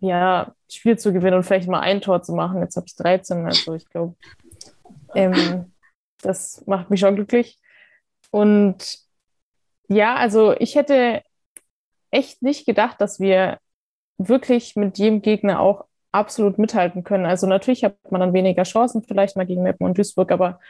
ja, 0.00 0.52
Spiel 0.68 0.98
zu 0.98 1.12
gewinnen 1.12 1.36
und 1.36 1.44
vielleicht 1.44 1.68
mal 1.68 1.80
ein 1.80 2.00
Tor 2.00 2.22
zu 2.22 2.32
machen. 2.32 2.60
Jetzt 2.60 2.76
habe 2.76 2.86
ich 2.86 2.96
13, 2.96 3.46
also 3.46 3.74
ich 3.74 3.88
glaube, 3.88 4.16
ähm, 5.14 5.72
das 6.22 6.64
macht 6.66 6.90
mich 6.90 6.98
schon 6.98 7.14
glücklich. 7.14 7.60
Und 8.30 8.98
ja, 9.88 10.16
also 10.16 10.54
ich 10.58 10.74
hätte 10.74 11.22
echt 12.10 12.42
nicht 12.42 12.66
gedacht, 12.66 13.00
dass 13.00 13.20
wir 13.20 13.58
wirklich 14.18 14.74
mit 14.74 14.98
jedem 14.98 15.22
Gegner 15.22 15.60
auch 15.60 15.84
absolut 16.12 16.58
mithalten 16.58 17.04
können. 17.04 17.26
Also 17.26 17.46
natürlich 17.46 17.84
hat 17.84 17.96
man 18.10 18.20
dann 18.20 18.34
weniger 18.34 18.62
Chancen, 18.64 19.02
vielleicht 19.02 19.36
mal 19.36 19.46
gegen 19.46 19.62
Meppen 19.62 19.86
und 19.86 19.96
Duisburg, 19.96 20.30
aber 20.30 20.60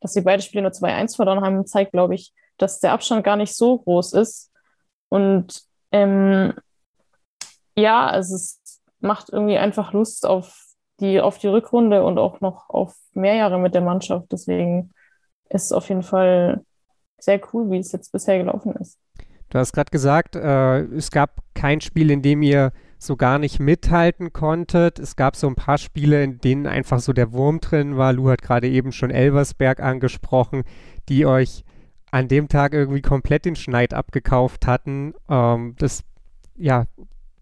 dass 0.00 0.12
sie 0.12 0.20
beide 0.20 0.42
Spiele 0.42 0.62
nur 0.62 0.72
2-1 0.72 1.16
verloren 1.16 1.44
haben, 1.44 1.66
zeigt, 1.66 1.92
glaube 1.92 2.14
ich, 2.14 2.32
dass 2.58 2.80
der 2.80 2.92
Abstand 2.92 3.24
gar 3.24 3.36
nicht 3.36 3.54
so 3.54 3.78
groß 3.78 4.12
ist. 4.14 4.52
Und 5.08 5.62
ähm, 5.92 6.54
ja, 7.76 8.06
also 8.06 8.36
es 8.36 8.80
macht 9.00 9.30
irgendwie 9.30 9.58
einfach 9.58 9.92
Lust 9.92 10.26
auf 10.26 10.64
die, 11.00 11.20
auf 11.20 11.38
die 11.38 11.48
Rückrunde 11.48 12.04
und 12.04 12.18
auch 12.18 12.40
noch 12.40 12.70
auf 12.70 12.96
mehr 13.12 13.34
Jahre 13.34 13.58
mit 13.58 13.74
der 13.74 13.82
Mannschaft. 13.82 14.26
Deswegen 14.32 14.92
ist 15.48 15.64
es 15.64 15.72
auf 15.72 15.88
jeden 15.88 16.02
Fall 16.02 16.64
sehr 17.18 17.40
cool, 17.52 17.70
wie 17.70 17.78
es 17.78 17.92
jetzt 17.92 18.12
bisher 18.12 18.38
gelaufen 18.38 18.74
ist. 18.76 18.98
Du 19.50 19.58
hast 19.58 19.72
gerade 19.72 19.90
gesagt, 19.90 20.36
äh, 20.36 20.82
es 20.94 21.10
gab 21.10 21.42
kein 21.54 21.80
Spiel, 21.80 22.10
in 22.10 22.22
dem 22.22 22.42
ihr 22.42 22.72
so 22.98 23.16
gar 23.16 23.38
nicht 23.38 23.60
mithalten 23.60 24.32
konntet. 24.32 24.98
Es 24.98 25.16
gab 25.16 25.36
so 25.36 25.46
ein 25.46 25.54
paar 25.54 25.78
Spiele, 25.78 26.22
in 26.22 26.38
denen 26.38 26.66
einfach 26.66 27.00
so 27.00 27.12
der 27.12 27.32
Wurm 27.32 27.60
drin 27.60 27.96
war. 27.96 28.12
Lu 28.12 28.30
hat 28.30 28.42
gerade 28.42 28.68
eben 28.68 28.92
schon 28.92 29.10
Elversberg 29.10 29.80
angesprochen, 29.80 30.64
die 31.08 31.26
euch 31.26 31.64
an 32.10 32.28
dem 32.28 32.48
Tag 32.48 32.72
irgendwie 32.72 33.02
komplett 33.02 33.44
den 33.44 33.56
Schneid 33.56 33.92
abgekauft 33.92 34.66
hatten. 34.66 35.14
Ähm, 35.28 35.74
das, 35.78 36.04
ja, 36.56 36.86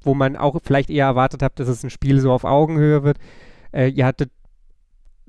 wo 0.03 0.15
man 0.15 0.37
auch 0.37 0.59
vielleicht 0.63 0.91
eher 0.91 1.07
erwartet 1.07 1.43
hat, 1.43 1.59
dass 1.61 1.69
es 1.69 1.85
ein 1.85 1.91
Spiel 1.91 2.21
so 2.21 2.33
auf 2.33 2.45
Augenhöhe 2.45 3.05
wird. 3.05 3.19
Äh, 3.73 3.89
ihr 3.89 4.07
hattet 4.07 4.31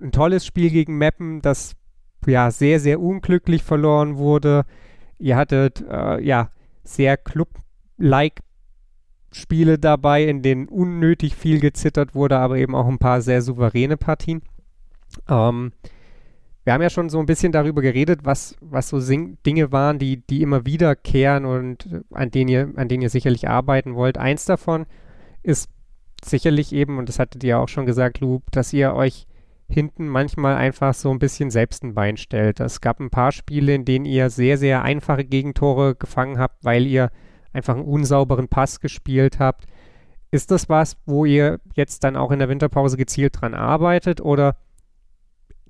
ein 0.01 0.11
tolles 0.11 0.45
Spiel 0.45 0.69
gegen 0.69 0.97
Meppen, 0.97 1.41
das 1.41 1.75
ja 2.25 2.51
sehr, 2.51 2.79
sehr 2.79 2.99
unglücklich 2.99 3.63
verloren 3.63 4.17
wurde. 4.17 4.65
Ihr 5.19 5.37
hattet 5.37 5.83
äh, 5.89 6.19
ja 6.21 6.49
sehr 6.83 7.17
Club-like 7.17 8.41
Spiele 9.35 9.77
dabei, 9.77 10.23
in 10.23 10.41
denen 10.41 10.69
unnötig 10.69 11.35
viel 11.35 11.59
gezittert 11.59 12.15
wurde, 12.15 12.37
aber 12.37 12.57
eben 12.57 12.73
auch 12.73 12.87
ein 12.87 12.99
paar 12.99 13.21
sehr 13.21 13.41
souveräne 13.41 13.97
Partien. 13.97 14.41
Ähm, 15.27 15.73
wir 16.63 16.73
haben 16.73 16.81
ja 16.81 16.89
schon 16.89 17.09
so 17.09 17.19
ein 17.19 17.25
bisschen 17.25 17.51
darüber 17.51 17.81
geredet, 17.81 18.21
was, 18.23 18.55
was 18.61 18.87
so 18.87 19.01
Sing 19.01 19.37
Dinge 19.45 19.73
waren, 19.73 19.99
die, 19.99 20.25
die 20.25 20.41
immer 20.41 20.65
wiederkehren 20.65 21.43
und 21.43 22.01
an 22.11 22.31
denen, 22.31 22.47
ihr, 22.47 22.71
an 22.77 22.87
denen 22.87 23.03
ihr 23.03 23.09
sicherlich 23.09 23.49
arbeiten 23.49 23.93
wollt. 23.93 24.17
Eins 24.17 24.45
davon 24.45 24.85
ist 25.43 25.69
sicherlich 26.23 26.71
eben, 26.71 26.97
und 26.97 27.09
das 27.09 27.19
hattet 27.19 27.43
ihr 27.43 27.59
auch 27.59 27.67
schon 27.67 27.85
gesagt, 27.85 28.21
Lu, 28.21 28.39
dass 28.51 28.71
ihr 28.71 28.93
euch 28.93 29.27
hinten 29.67 30.07
manchmal 30.07 30.55
einfach 30.55 30.93
so 30.93 31.11
ein 31.11 31.19
bisschen 31.19 31.51
selbst 31.51 31.83
ein 31.83 31.93
Bein 31.93 32.15
stellt. 32.15 32.61
Es 32.61 32.79
gab 32.79 33.01
ein 33.01 33.09
paar 33.09 33.33
Spiele, 33.33 33.75
in 33.75 33.83
denen 33.83 34.05
ihr 34.05 34.29
sehr, 34.29 34.57
sehr 34.57 34.81
einfache 34.81 35.25
Gegentore 35.25 35.95
gefangen 35.95 36.39
habt, 36.39 36.63
weil 36.63 36.85
ihr 36.87 37.11
einfach 37.55 37.75
einen 37.75 37.85
unsauberen 37.85 38.47
Pass 38.47 38.79
gespielt 38.79 39.39
habt. 39.39 39.65
Ist 40.31 40.51
das 40.51 40.69
was, 40.69 40.97
wo 41.05 41.25
ihr 41.25 41.59
jetzt 41.75 42.03
dann 42.03 42.15
auch 42.15 42.31
in 42.31 42.39
der 42.39 42.49
Winterpause 42.49 42.97
gezielt 42.97 43.41
dran 43.41 43.53
arbeitet 43.53 44.21
oder 44.21 44.57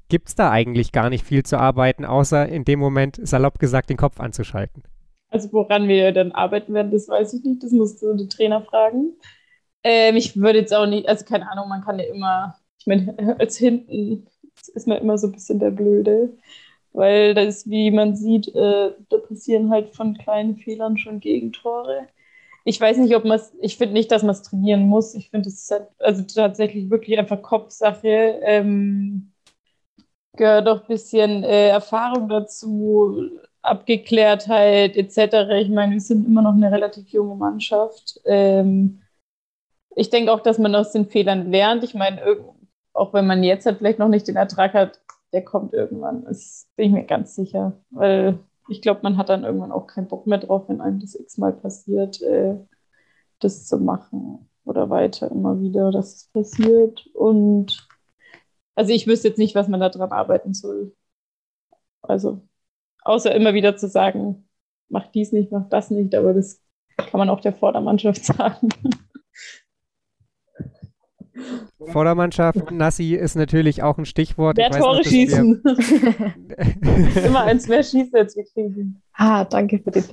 gibt 0.09 0.29
es 0.29 0.35
da 0.35 0.51
eigentlich 0.51 0.91
gar 0.91 1.09
nicht 1.09 1.25
viel 1.25 1.43
zu 1.43 1.57
arbeiten, 1.57 2.05
außer 2.05 2.47
in 2.47 2.65
dem 2.65 2.79
Moment, 2.79 3.19
salopp 3.21 3.59
gesagt, 3.59 3.89
den 3.89 3.97
Kopf 3.97 4.19
anzuschalten? 4.19 4.83
Also 5.29 5.51
woran 5.51 5.87
wir 5.87 6.11
dann 6.11 6.31
arbeiten 6.31 6.73
werden, 6.73 6.91
das 6.91 7.07
weiß 7.07 7.33
ich 7.33 7.43
nicht. 7.43 7.63
Das 7.63 7.71
musst 7.71 8.01
du 8.01 8.15
den 8.15 8.29
Trainer 8.29 8.61
fragen. 8.61 9.13
Ähm, 9.83 10.15
ich 10.15 10.35
würde 10.35 10.59
jetzt 10.59 10.73
auch 10.73 10.85
nicht, 10.85 11.07
also 11.07 11.25
keine 11.25 11.49
Ahnung, 11.51 11.69
man 11.69 11.83
kann 11.83 11.99
ja 11.99 12.05
immer 12.05 12.55
ich 12.85 12.87
meine, 12.87 13.15
als 13.39 13.57
hinten 13.57 14.27
ist 14.73 14.87
man 14.87 14.97
immer 14.97 15.17
so 15.17 15.27
ein 15.27 15.33
bisschen 15.33 15.59
der 15.59 15.71
Blöde, 15.71 16.37
weil 16.95 17.33
das, 17.33 17.69
wie 17.69 17.91
man 17.91 18.15
sieht, 18.15 18.47
äh, 18.55 18.91
da 19.09 19.17
passieren 19.27 19.69
halt 19.71 19.95
von 19.95 20.17
kleinen 20.17 20.57
Fehlern 20.57 20.97
schon 20.97 21.19
Gegentore. 21.19 22.07
Ich 22.63 22.81
weiß 22.81 22.97
nicht, 22.97 23.15
ob 23.15 23.25
man 23.25 23.37
es, 23.37 23.53
ich 23.61 23.77
finde 23.77 23.93
nicht, 23.93 24.11
dass 24.11 24.23
man 24.23 24.31
es 24.31 24.43
trainieren 24.43 24.87
muss. 24.87 25.13
Ich 25.15 25.29
finde, 25.29 25.49
es 25.49 25.69
halt, 25.71 25.87
also 25.99 26.23
tatsächlich 26.23 26.89
wirklich 26.89 27.19
einfach 27.19 27.41
Kopfsache. 27.41 28.39
Ähm, 28.43 29.31
gehört 30.35 30.67
auch 30.67 30.81
ein 30.81 30.87
bisschen 30.87 31.43
äh, 31.43 31.69
Erfahrung 31.69 32.29
dazu, 32.29 33.29
Abgeklärtheit 33.61 34.95
etc. 34.95 35.51
Ich 35.61 35.69
meine, 35.69 35.93
wir 35.93 36.01
sind 36.01 36.25
immer 36.25 36.41
noch 36.41 36.53
eine 36.53 36.71
relativ 36.71 37.09
junge 37.09 37.35
Mannschaft. 37.35 38.19
Ähm, 38.25 39.01
ich 39.95 40.09
denke 40.09 40.31
auch, 40.31 40.41
dass 40.41 40.57
man 40.59 40.75
aus 40.75 40.91
den 40.91 41.07
Fehlern 41.09 41.51
lernt. 41.51 41.83
Ich 41.83 41.93
meine, 41.93 42.21
auch 42.93 43.13
wenn 43.13 43.27
man 43.27 43.43
jetzt 43.43 43.65
halt 43.65 43.77
vielleicht 43.79 43.99
noch 43.99 44.07
nicht 44.07 44.27
den 44.27 44.35
Ertrag 44.35 44.73
hat, 44.73 44.99
der 45.35 45.43
kommt 45.43 45.73
irgendwann. 45.73 46.23
Das 46.23 46.67
bin 46.77 46.87
ich 46.87 46.93
mir 46.93 47.03
ganz 47.03 47.35
sicher. 47.35 47.73
Weil 47.89 48.39
ich 48.69 48.81
glaube, 48.81 49.01
man 49.03 49.17
hat 49.17 49.27
dann 49.27 49.43
irgendwann 49.43 49.73
auch 49.73 49.85
keinen 49.85 50.07
Bock 50.07 50.27
mehr 50.27 50.37
drauf, 50.37 50.69
wenn 50.69 50.79
einem 50.79 50.99
das 51.01 51.13
x-mal 51.13 51.51
passiert, 51.51 52.21
äh, 52.21 52.55
das 53.39 53.67
zu 53.67 53.77
machen 53.77 54.49
oder 54.63 54.89
weiter 54.89 55.29
immer 55.29 55.59
wieder, 55.59 55.91
dass 55.91 56.15
es 56.15 56.27
passiert. 56.31 57.05
Und 57.13 57.85
also 58.75 58.93
ich 58.93 59.07
wüsste 59.07 59.27
jetzt 59.27 59.37
nicht, 59.37 59.55
was 59.55 59.67
man 59.67 59.81
da 59.81 59.89
dran 59.89 60.11
arbeiten 60.13 60.53
soll. 60.53 60.95
Also, 62.01 62.41
außer 63.03 63.35
immer 63.35 63.53
wieder 63.53 63.75
zu 63.75 63.89
sagen, 63.89 64.47
mach 64.87 65.07
dies 65.07 65.33
nicht, 65.33 65.51
mach 65.51 65.67
das 65.67 65.91
nicht, 65.91 66.15
aber 66.15 66.33
das 66.33 66.61
kann 66.95 67.19
man 67.19 67.29
auch 67.29 67.41
der 67.41 67.53
Vordermannschaft 67.53 68.23
sagen. 68.25 68.69
Vordermannschaft, 71.91 72.71
Nassi 72.71 73.15
ist 73.15 73.35
natürlich 73.35 73.83
auch 73.83 73.97
ein 73.97 74.05
Stichwort. 74.05 74.57
Mehr 74.57 74.71
Tore 74.71 74.97
noch, 74.97 75.03
schießen. 75.03 75.63
Immer 77.25 77.43
eins 77.43 77.67
mehr 77.67 77.83
schießen 77.83 78.13
als 78.15 78.35
wir 78.35 78.45
kriegen. 78.45 79.01
Ah, 79.13 79.45
danke 79.45 79.79
für 79.79 79.91
die 79.91 80.03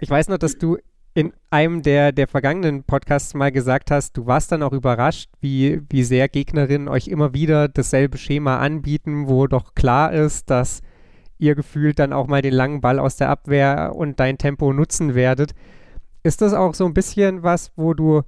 Ich 0.00 0.10
weiß 0.10 0.28
noch, 0.28 0.38
dass 0.38 0.58
du 0.58 0.78
in 1.14 1.32
einem 1.50 1.82
der, 1.82 2.10
der 2.10 2.26
vergangenen 2.26 2.82
Podcasts 2.82 3.34
mal 3.34 3.52
gesagt 3.52 3.92
hast, 3.92 4.16
du 4.16 4.26
warst 4.26 4.50
dann 4.50 4.64
auch 4.64 4.72
überrascht, 4.72 5.30
wie, 5.40 5.80
wie 5.88 6.02
sehr 6.02 6.28
Gegnerinnen 6.28 6.88
euch 6.88 7.06
immer 7.06 7.32
wieder 7.32 7.68
dasselbe 7.68 8.18
Schema 8.18 8.58
anbieten, 8.58 9.28
wo 9.28 9.46
doch 9.46 9.74
klar 9.74 10.12
ist, 10.12 10.50
dass 10.50 10.82
ihr 11.38 11.54
gefühlt 11.54 12.00
dann 12.00 12.12
auch 12.12 12.26
mal 12.26 12.42
den 12.42 12.52
langen 12.52 12.80
Ball 12.80 12.98
aus 12.98 13.16
der 13.16 13.30
Abwehr 13.30 13.92
und 13.94 14.18
dein 14.18 14.38
Tempo 14.38 14.72
nutzen 14.72 15.14
werdet. 15.14 15.52
Ist 16.24 16.42
das 16.42 16.52
auch 16.52 16.74
so 16.74 16.84
ein 16.84 16.94
bisschen 16.94 17.44
was, 17.44 17.70
wo 17.76 17.94
du 17.94 18.22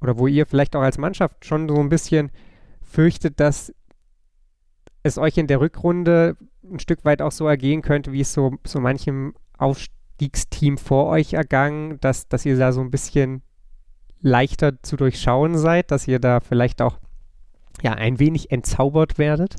oder 0.00 0.18
wo 0.18 0.26
ihr 0.26 0.46
vielleicht 0.46 0.76
auch 0.76 0.82
als 0.82 0.98
Mannschaft 0.98 1.44
schon 1.44 1.68
so 1.68 1.76
ein 1.76 1.88
bisschen 1.88 2.30
fürchtet, 2.82 3.40
dass 3.40 3.72
es 5.02 5.18
euch 5.18 5.38
in 5.38 5.46
der 5.46 5.60
Rückrunde 5.60 6.36
ein 6.62 6.78
Stück 6.78 7.04
weit 7.04 7.22
auch 7.22 7.32
so 7.32 7.46
ergehen 7.46 7.82
könnte, 7.82 8.12
wie 8.12 8.20
es 8.20 8.32
so, 8.32 8.54
so 8.66 8.80
manchem 8.80 9.34
Aufstieg 9.56 9.94
Aufstiegsteam 10.20 10.76
vor 10.76 11.06
euch 11.06 11.32
ergangen, 11.32 11.98
dass, 12.00 12.28
dass 12.28 12.44
ihr 12.44 12.58
da 12.58 12.72
so 12.72 12.82
ein 12.82 12.90
bisschen 12.90 13.42
leichter 14.20 14.82
zu 14.82 14.96
durchschauen 14.96 15.56
seid, 15.56 15.90
dass 15.90 16.06
ihr 16.06 16.18
da 16.18 16.40
vielleicht 16.40 16.82
auch 16.82 16.98
ja 17.82 17.92
ein 17.94 18.18
wenig 18.18 18.50
entzaubert 18.50 19.16
werdet? 19.16 19.56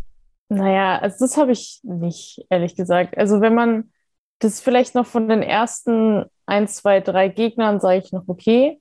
Naja, 0.50 1.00
also 1.00 1.26
das 1.26 1.38
habe 1.38 1.52
ich 1.52 1.80
nicht, 1.84 2.46
ehrlich 2.50 2.76
gesagt. 2.76 3.18
Also 3.18 3.42
wenn 3.42 3.56
man 3.56 3.92
das 4.38 4.62
vielleicht 4.62 4.94
noch 4.94 5.08
von 5.08 5.28
den 5.28 5.42
ersten 5.42 6.26
ein, 6.46 6.68
zwei, 6.68 7.00
drei 7.00 7.30
Gegnern, 7.30 7.80
sage 7.80 8.02
ich 8.06 8.12
noch 8.12 8.28
okay, 8.28 8.80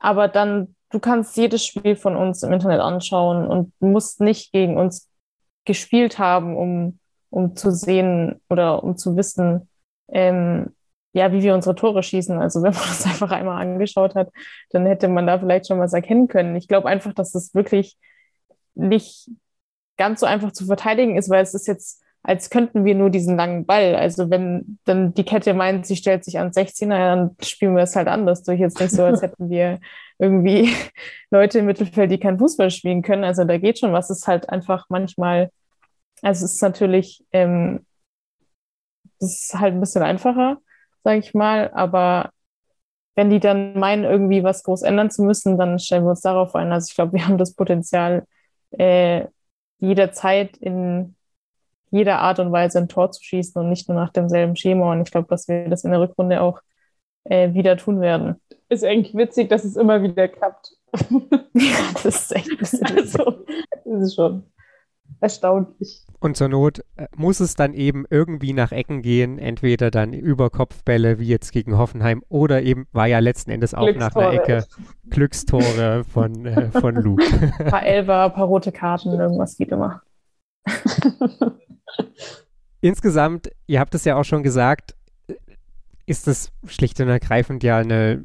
aber 0.00 0.26
dann, 0.26 0.74
du 0.90 0.98
kannst 0.98 1.36
jedes 1.36 1.64
Spiel 1.64 1.96
von 1.96 2.16
uns 2.16 2.42
im 2.42 2.52
Internet 2.52 2.80
anschauen 2.80 3.46
und 3.46 3.72
musst 3.80 4.20
nicht 4.20 4.52
gegen 4.52 4.76
uns 4.76 5.08
gespielt 5.64 6.18
haben, 6.18 6.56
um, 6.56 6.98
um 7.30 7.56
zu 7.56 7.70
sehen 7.70 8.40
oder 8.48 8.82
um 8.82 8.96
zu 8.96 9.16
wissen, 9.16 9.68
ähm, 10.08 10.74
ja, 11.12 11.32
wie 11.32 11.42
wir 11.42 11.54
unsere 11.54 11.74
Tore 11.74 12.02
schießen. 12.02 12.38
Also 12.38 12.62
wenn 12.62 12.72
man 12.72 12.82
das 12.88 13.06
einfach 13.06 13.30
einmal 13.30 13.60
angeschaut 13.60 14.14
hat, 14.14 14.30
dann 14.70 14.86
hätte 14.86 15.08
man 15.08 15.26
da 15.26 15.38
vielleicht 15.38 15.68
schon 15.68 15.80
was 15.80 15.92
erkennen 15.92 16.28
können. 16.28 16.56
Ich 16.56 16.68
glaube 16.68 16.88
einfach, 16.88 17.12
dass 17.12 17.32
das 17.32 17.54
wirklich 17.54 17.96
nicht 18.74 19.30
ganz 19.96 20.20
so 20.20 20.26
einfach 20.26 20.52
zu 20.52 20.66
verteidigen 20.66 21.16
ist, 21.16 21.28
weil 21.28 21.42
es 21.42 21.54
ist 21.54 21.66
jetzt, 21.66 22.02
als 22.22 22.50
könnten 22.50 22.84
wir 22.84 22.94
nur 22.94 23.10
diesen 23.10 23.36
langen 23.36 23.66
Ball. 23.66 23.94
Also 23.94 24.30
wenn 24.30 24.78
dann 24.84 25.14
die 25.14 25.24
Kette 25.24 25.54
meint, 25.54 25.86
sie 25.86 25.96
stellt 25.96 26.24
sich 26.24 26.38
an 26.38 26.50
16er, 26.50 26.88
dann 26.88 27.36
spielen 27.42 27.76
wir 27.76 27.82
es 27.82 27.96
halt 27.96 28.08
anders 28.08 28.42
durch. 28.42 28.60
Jetzt 28.60 28.80
nicht 28.80 28.92
so, 28.92 29.04
als 29.04 29.22
hätten 29.22 29.50
wir 29.50 29.80
irgendwie 30.18 30.70
Leute 31.30 31.60
im 31.60 31.66
Mittelfeld, 31.66 32.10
die 32.10 32.20
kein 32.20 32.38
Fußball 32.38 32.70
spielen 32.70 33.02
können. 33.02 33.24
Also 33.24 33.44
da 33.44 33.58
geht 33.58 33.78
schon 33.78 33.92
was. 33.92 34.10
Es 34.10 34.18
ist 34.18 34.28
halt 34.28 34.48
einfach 34.50 34.86
manchmal, 34.90 35.50
also 36.22 36.44
es 36.44 36.54
ist 36.54 36.62
natürlich, 36.62 37.24
ähm, 37.32 37.86
das 39.18 39.30
ist 39.30 39.58
halt 39.58 39.74
ein 39.74 39.80
bisschen 39.80 40.02
einfacher 40.02 40.58
sage 41.04 41.18
ich 41.18 41.34
mal. 41.34 41.70
Aber 41.72 42.30
wenn 43.16 43.30
die 43.30 43.40
dann 43.40 43.78
meinen, 43.78 44.04
irgendwie 44.04 44.44
was 44.44 44.62
groß 44.62 44.82
ändern 44.82 45.10
zu 45.10 45.22
müssen, 45.22 45.58
dann 45.58 45.78
stellen 45.78 46.04
wir 46.04 46.10
uns 46.10 46.22
darauf 46.22 46.54
ein. 46.54 46.72
Also 46.72 46.88
ich 46.90 46.94
glaube, 46.94 47.12
wir 47.14 47.26
haben 47.26 47.38
das 47.38 47.54
Potenzial, 47.54 48.26
äh, 48.72 49.26
jederzeit 49.78 50.56
in 50.58 51.16
jeder 51.90 52.20
Art 52.20 52.38
und 52.38 52.52
Weise 52.52 52.78
ein 52.78 52.88
Tor 52.88 53.10
zu 53.10 53.22
schießen 53.22 53.60
und 53.60 53.68
nicht 53.68 53.88
nur 53.88 53.96
nach 53.96 54.12
demselben 54.12 54.56
Schema. 54.56 54.92
Und 54.92 55.02
ich 55.02 55.10
glaube, 55.10 55.28
dass 55.28 55.48
wir 55.48 55.68
das 55.68 55.84
in 55.84 55.90
der 55.90 56.00
Rückrunde 56.00 56.40
auch 56.40 56.60
äh, 57.24 57.52
wieder 57.52 57.76
tun 57.76 58.00
werden. 58.00 58.36
Ist 58.68 58.84
eigentlich 58.84 59.14
witzig, 59.14 59.48
dass 59.48 59.64
es 59.64 59.76
immer 59.76 60.02
wieder 60.02 60.28
klappt. 60.28 60.72
ja, 61.54 61.78
das 61.94 62.04
ist 62.04 62.36
echt 62.36 62.50
ein 62.50 62.58
bisschen 62.58 62.86
also, 62.86 63.44
das 63.84 64.02
ist 64.02 64.14
schon 64.14 64.44
erstaunlich. 65.20 66.04
Und 66.20 66.36
zur 66.36 66.48
Not 66.48 66.80
äh, 66.96 67.06
muss 67.16 67.40
es 67.40 67.54
dann 67.54 67.72
eben 67.74 68.04
irgendwie 68.10 68.52
nach 68.52 68.72
Ecken 68.72 69.02
gehen, 69.02 69.38
entweder 69.38 69.90
dann 69.90 70.12
über 70.12 70.50
Kopfbälle 70.50 71.18
wie 71.18 71.26
jetzt 71.26 71.52
gegen 71.52 71.78
Hoffenheim 71.78 72.22
oder 72.28 72.62
eben 72.62 72.86
war 72.92 73.06
ja 73.06 73.18
letzten 73.18 73.50
Endes 73.50 73.74
auch 73.74 73.92
nach 73.94 74.14
einer 74.14 74.32
Ecke 74.32 74.64
Glückstore 75.08 76.04
von, 76.04 76.46
äh, 76.46 76.70
von 76.70 76.94
Luke. 76.94 77.24
Ein 77.58 77.66
paar 77.66 77.84
Elber, 77.84 78.24
ein 78.26 78.32
paar 78.32 78.46
rote 78.46 78.72
Karten, 78.72 79.10
irgendwas 79.10 79.56
geht 79.56 79.72
immer. 79.72 80.02
Insgesamt, 82.80 83.50
ihr 83.66 83.80
habt 83.80 83.94
es 83.94 84.04
ja 84.04 84.16
auch 84.16 84.24
schon 84.24 84.42
gesagt, 84.42 84.94
ist 86.06 86.26
es 86.28 86.50
schlicht 86.66 87.00
und 87.00 87.08
ergreifend 87.08 87.62
ja 87.62 87.78
eine 87.78 88.22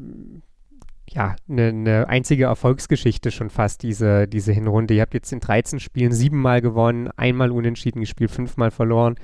ja, 1.08 1.36
eine, 1.48 1.68
eine, 1.68 2.10
einzige 2.10 2.46
Erfolgsgeschichte 2.46 3.32
schon 3.32 3.50
fast, 3.50 3.84
diese, 3.84 4.28
diese 4.28 4.52
Hinrunde. 4.52 4.96
Ihr 4.96 5.02
habt 5.02 5.14
jetzt 5.14 5.32
in 5.32 5.40
13 5.40 5.80
Spielen 5.80 6.12
siebenmal 6.12 6.62
gewonnen, 6.62 7.10
einmal 7.16 7.52
unentschieden 7.52 8.02
gespielt, 8.02 8.32
fünfmal 8.32 8.72
verloren. 8.72 9.16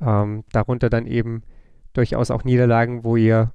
Ähm, 0.00 0.44
darunter 0.52 0.90
dann 0.90 1.06
eben 1.06 1.42
durchaus 1.94 2.30
auch 2.30 2.44
Niederlagen, 2.44 3.02
wo 3.04 3.16
ihr, 3.16 3.52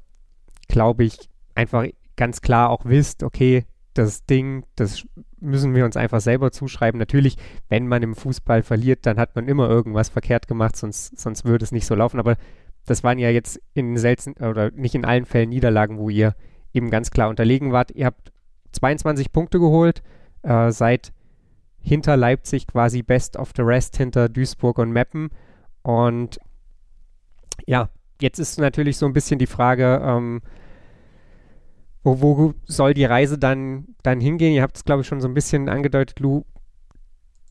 glaube 0.67 1.03
ich, 1.03 1.29
einfach 1.55 1.85
ganz 2.15 2.41
klar 2.41 2.69
auch 2.69 2.85
wisst, 2.85 3.23
okay, 3.23 3.65
das 3.93 4.25
Ding, 4.25 4.65
das 4.75 5.05
müssen 5.39 5.75
wir 5.75 5.85
uns 5.85 5.97
einfach 5.97 6.21
selber 6.21 6.51
zuschreiben. 6.51 6.99
Natürlich, 6.99 7.37
wenn 7.69 7.87
man 7.87 8.03
im 8.03 8.15
Fußball 8.15 8.63
verliert, 8.63 9.05
dann 9.05 9.17
hat 9.17 9.35
man 9.35 9.47
immer 9.47 9.69
irgendwas 9.69 10.09
verkehrt 10.09 10.47
gemacht, 10.47 10.75
sonst, 10.75 11.19
sonst 11.19 11.45
würde 11.45 11.63
es 11.63 11.71
nicht 11.71 11.85
so 11.85 11.95
laufen. 11.95 12.19
Aber 12.19 12.37
das 12.85 13.03
waren 13.03 13.19
ja 13.19 13.29
jetzt 13.29 13.61
in 13.73 13.97
selten 13.97 14.33
oder 14.43 14.71
nicht 14.71 14.95
in 14.95 15.05
allen 15.05 15.25
Fällen 15.25 15.49
Niederlagen, 15.49 15.97
wo 15.97 16.09
ihr 16.09 16.35
eben 16.73 16.89
ganz 16.89 17.11
klar 17.11 17.29
unterlegen 17.29 17.71
wart. 17.71 17.91
Ihr 17.91 18.05
habt 18.05 18.31
22 18.71 19.31
Punkte 19.31 19.59
geholt, 19.59 20.01
äh, 20.43 20.71
seid 20.71 21.11
hinter 21.79 22.17
Leipzig 22.17 22.67
quasi 22.67 23.01
best 23.01 23.37
of 23.37 23.51
the 23.55 23.61
rest, 23.61 23.97
hinter 23.97 24.29
Duisburg 24.29 24.77
und 24.79 24.91
Meppen. 24.91 25.29
Und 25.83 26.39
ja, 27.65 27.89
jetzt 28.21 28.39
ist 28.39 28.59
natürlich 28.59 28.97
so 28.97 29.05
ein 29.05 29.13
bisschen 29.13 29.39
die 29.39 29.47
Frage, 29.47 30.01
ähm, 30.03 30.41
wo, 32.21 32.37
wo, 32.37 32.53
soll 32.65 32.93
die 32.93 33.05
Reise 33.05 33.37
dann, 33.37 33.87
dann 34.03 34.19
hingehen? 34.19 34.53
Ihr 34.53 34.61
habt 34.61 34.77
es, 34.77 34.85
glaube 34.85 35.01
ich, 35.01 35.07
schon 35.07 35.21
so 35.21 35.27
ein 35.27 35.33
bisschen 35.33 35.69
angedeutet, 35.69 36.19
Lou. 36.19 36.43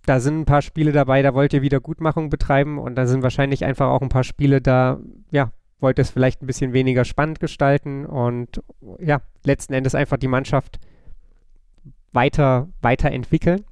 Da 0.04 0.20
sind 0.20 0.40
ein 0.40 0.44
paar 0.44 0.62
Spiele 0.62 0.92
dabei, 0.92 1.22
da 1.22 1.34
wollt 1.34 1.52
ihr 1.52 1.62
Wiedergutmachung 1.62 2.30
betreiben 2.30 2.78
und 2.78 2.94
da 2.94 3.06
sind 3.06 3.22
wahrscheinlich 3.22 3.64
einfach 3.64 3.88
auch 3.88 4.02
ein 4.02 4.08
paar 4.08 4.24
Spiele 4.24 4.60
da, 4.60 5.00
ja, 5.30 5.50
wollte 5.80 6.02
es 6.02 6.10
vielleicht 6.10 6.42
ein 6.42 6.46
bisschen 6.46 6.72
weniger 6.72 7.04
spannend 7.04 7.40
gestalten 7.40 8.06
und 8.06 8.62
ja, 9.00 9.20
letzten 9.44 9.74
Endes 9.74 9.94
einfach 9.94 10.16
die 10.16 10.28
Mannschaft 10.28 10.78
weiter, 12.12 12.68
weiterentwickeln? 12.82 13.64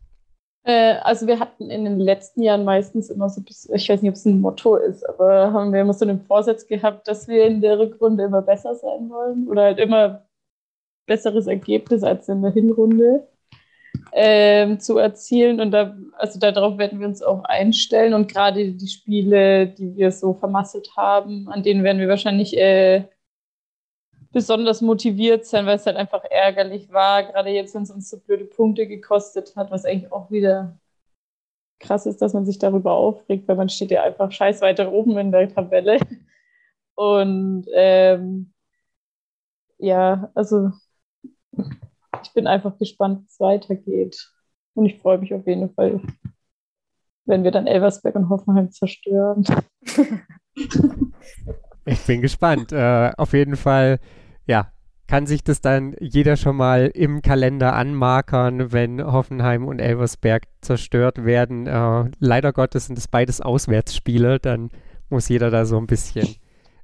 Äh, 0.65 0.95
also 1.03 1.27
wir 1.27 1.39
hatten 1.39 1.71
in 1.71 1.85
den 1.85 2.01
letzten 2.01 2.43
Jahren 2.43 2.65
meistens 2.65 3.11
immer 3.11 3.29
so 3.29 3.43
ich 3.47 3.89
weiß 3.89 4.03
nicht, 4.03 4.11
ob 4.11 4.17
es 4.17 4.25
ein 4.25 4.41
Motto 4.41 4.77
ist, 4.77 5.09
aber 5.09 5.53
haben 5.53 5.73
wir 5.73 5.83
immer 5.83 5.93
so 5.93 6.05
einen 6.05 6.21
Vorsatz 6.21 6.67
gehabt, 6.67 7.07
dass 7.07 7.29
wir 7.29 7.47
in 7.47 7.61
der 7.61 7.79
Rückrunde 7.79 8.25
immer 8.25 8.43
besser 8.43 8.75
sein 8.75 9.09
wollen 9.11 9.47
oder 9.47 9.63
halt 9.63 9.79
immer 9.79 10.25
besseres 11.07 11.47
Ergebnis 11.47 12.03
als 12.03 12.29
in 12.29 12.43
der 12.43 12.53
Hinrunde 12.53 13.29
ähm, 14.13 14.81
zu 14.81 14.99
erzielen. 14.99 15.61
Und 15.61 15.71
da, 15.71 15.97
also 16.15 16.39
darauf 16.39 16.79
werden 16.79 17.01
wir 17.01 17.07
uns 17.07 17.23
auch 17.23 17.45
einstellen. 17.45 18.15
Und 18.15 18.33
gerade 18.33 18.73
die 18.73 18.89
Spiele, 18.89 19.69
die 19.69 19.97
wir 19.97 20.11
so 20.13 20.35
vermasselt 20.35 20.91
haben, 20.97 21.49
an 21.49 21.63
denen 21.63 21.85
werden 21.85 22.01
wir 22.01 22.09
wahrscheinlich 22.09 22.57
äh, 22.57 23.05
besonders 24.33 24.81
motiviert 24.81 25.47
sein, 25.47 25.67
weil 25.67 25.77
es 25.77 25.87
halt 25.87 25.97
einfach 25.97 26.25
ärgerlich 26.25 26.93
war. 26.93 27.23
Gerade 27.25 27.51
jetzt, 27.51 27.75
wenn 27.75 27.83
es 27.83 27.91
uns 27.91 28.11
so 28.11 28.19
blöde 28.19 28.45
Punkte 28.45 28.87
gekostet 28.87 29.55
hat, 29.57 29.71
was 29.71 29.85
eigentlich 29.85 30.13
auch 30.13 30.31
wieder 30.31 30.79
krass 31.81 32.07
ist, 32.07 32.23
dass 32.23 32.35
man 32.35 32.47
sich 32.47 32.59
darüber 32.59 32.93
aufregt, 32.93 33.49
weil 33.49 33.57
man 33.57 33.69
steht 33.69 33.91
ja 33.91 34.03
einfach 34.03 34.33
scheiß 34.33 34.61
weiter 34.63 34.93
oben 34.93 35.19
in 35.19 35.33
der 35.33 35.49
Tabelle. 35.49 35.99
Und 36.95 37.67
ähm, 37.75 38.53
ja, 39.79 40.31
also 40.35 40.71
ich 42.23 42.33
bin 42.33 42.47
einfach 42.47 42.79
gespannt, 42.79 43.21
wie 43.21 43.27
es 43.27 43.41
weitergeht. 43.41 44.33
Und 44.75 44.87
ich 44.87 44.99
freue 45.01 45.19
mich 45.19 45.33
auf 45.35 45.47
jeden 45.47 45.73
Fall, 45.75 46.01
wenn 47.27 47.45
wir 47.45 47.51
dann 47.51 47.67
Elversberg 47.67 48.15
und 48.17 48.29
Hoffenheim 48.29 48.71
zerstören. 48.71 49.45
ich 51.85 52.07
bin 52.07 52.21
gespannt. 52.21 52.73
Äh, 52.73 53.13
auf 53.17 53.33
jeden 53.33 53.57
Fall, 53.57 54.01
ja, 54.47 54.73
kann 55.07 55.27
sich 55.27 55.45
das 55.45 55.61
dann 55.61 55.95
jeder 56.01 56.37
schon 56.37 56.57
mal 56.57 56.91
im 56.95 57.23
Kalender 57.23 57.75
anmarkern, 57.75 58.73
wenn 58.73 59.05
Hoffenheim 59.05 59.67
und 59.67 59.79
Elversberg 59.79 60.45
zerstört 60.61 61.25
werden. 61.25 61.67
Äh, 61.67 62.11
leider 62.19 62.53
Gottes 62.53 62.87
sind 62.87 62.99
es 62.99 63.09
beides 63.09 63.41
Auswärtsspiele, 63.41 64.41
dann 64.41 64.71
muss 65.11 65.29
jeder 65.29 65.51
da 65.51 65.67
so 65.67 65.77
ein 65.77 65.87
bisschen, 65.87 66.37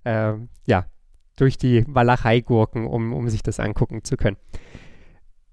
äh, 0.05 0.35
ja, 0.67 0.87
durch 1.41 1.59
die 1.59 1.85
Walachei 1.89 2.41
gurken, 2.41 2.87
um, 2.87 3.13
um 3.13 3.29
sich 3.29 3.43
das 3.43 3.61
angucken 3.61 4.05
zu 4.05 4.17
können. 4.17 4.37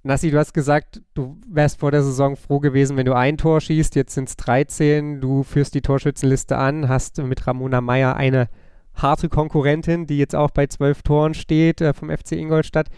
Nassi, 0.03 0.31
du 0.31 0.37
hast 0.37 0.53
gesagt, 0.53 1.01
du 1.13 1.37
wärst 1.47 1.79
vor 1.79 1.91
der 1.91 2.01
Saison 2.01 2.35
froh 2.35 2.59
gewesen, 2.59 2.95
wenn 2.97 3.05
du 3.05 3.15
ein 3.15 3.37
Tor 3.37 3.59
schießt. 3.59 3.95
Jetzt 3.95 4.13
sind 4.13 4.29
es 4.29 4.37
13. 4.37 5.19
Du 5.19 5.43
führst 5.43 5.75
die 5.75 5.81
Torschützenliste 5.81 6.57
an, 6.57 6.87
hast 6.87 7.17
mit 7.17 7.45
Ramona 7.45 7.81
Meyer 7.81 8.15
eine 8.15 8.47
harte 8.93 9.29
Konkurrentin, 9.29 10.07
die 10.07 10.17
jetzt 10.17 10.35
auch 10.35 10.51
bei 10.51 10.67
zwölf 10.67 11.01
Toren 11.01 11.33
steht 11.33 11.81
äh, 11.81 11.93
vom 11.93 12.09
FC 12.09 12.33
Ingolstadt. 12.33 12.89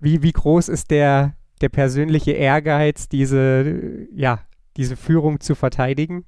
Wie, 0.00 0.22
wie 0.22 0.32
groß 0.32 0.68
ist 0.68 0.90
der, 0.90 1.36
der 1.60 1.68
persönliche 1.68 2.32
Ehrgeiz, 2.32 3.08
diese, 3.08 4.06
ja, 4.12 4.40
diese 4.76 4.96
Führung 4.96 5.40
zu 5.40 5.54
verteidigen? 5.54 6.24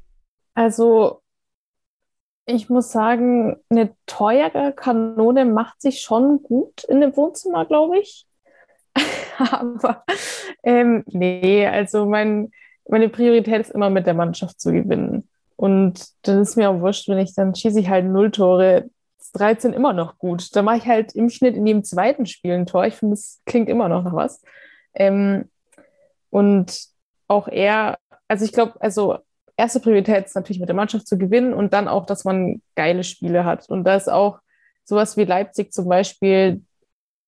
Also, 0.55 1.20
ich 2.49 2.71
muss 2.71 2.91
sagen, 2.91 3.57
eine 3.69 3.95
teure 4.07 4.73
Kanone 4.73 5.45
macht 5.45 5.83
sich 5.83 6.01
schon 6.01 6.43
gut 6.43 6.83
in 6.85 7.03
dem 7.03 7.15
Wohnzimmer, 7.15 7.67
glaube 7.67 7.99
ich. 7.99 8.27
Aber 9.39 10.03
ähm, 10.63 11.05
nee, 11.07 11.67
also 11.67 12.07
mein, 12.07 12.51
meine 12.89 13.11
Priorität 13.11 13.61
ist 13.61 13.71
immer 13.71 13.91
mit 13.91 14.07
der 14.07 14.15
Mannschaft 14.15 14.61
zu 14.61 14.73
gewinnen. 14.73 15.29
Und 15.57 16.07
dann 16.23 16.41
ist 16.41 16.57
mir 16.57 16.71
auch 16.71 16.81
wurscht, 16.81 17.09
wenn 17.09 17.19
ich 17.19 17.35
dann 17.35 17.55
schieße 17.55 17.81
ich 17.81 17.89
halt 17.89 18.07
null 18.07 18.31
Tore. 18.31 18.89
13 19.35 19.75
immer 19.75 19.93
noch 19.93 20.17
gut. 20.17 20.57
Da 20.57 20.63
mache 20.63 20.79
ich 20.79 20.87
halt 20.87 21.15
im 21.15 21.29
Schnitt 21.29 21.55
in 21.55 21.67
jedem 21.67 21.85
zweiten 21.85 22.25
Spiel 22.25 22.55
ein 22.55 22.65
Tor. 22.65 22.87
Ich 22.87 22.95
finde, 22.95 23.15
das 23.15 23.43
klingt 23.45 23.69
immer 23.69 23.91
noch 23.91 24.03
nach 24.03 24.15
was. 24.15 24.41
Ähm, 24.95 25.51
und 26.31 26.87
auch 27.27 27.47
eher, 27.47 27.99
also 28.27 28.47
ich 28.47 28.53
glaube, 28.53 28.81
also 28.81 29.19
erste 29.59 29.81
Priorität 29.81 30.27
ist 30.27 30.37
natürlich 30.37 30.61
mit 30.61 30.68
der 30.68 30.77
Mannschaft 30.77 31.07
zu 31.07 31.18
gewinnen 31.18 31.53
und 31.53 31.73
dann 31.73 31.88
auch, 31.88 32.07
dass 32.07 32.25
man 32.25 32.62
geile 32.77 33.05
Spiele 33.05 33.44
hat. 33.44 33.68
Und 33.68 33.85
da 33.85 33.97
ist 33.97 34.09
auch 34.09 34.38
sowas 34.85 35.16
wie 35.16 35.25
Leipzig 35.25 35.73
zum 35.73 35.88
Beispiel, 35.88 36.62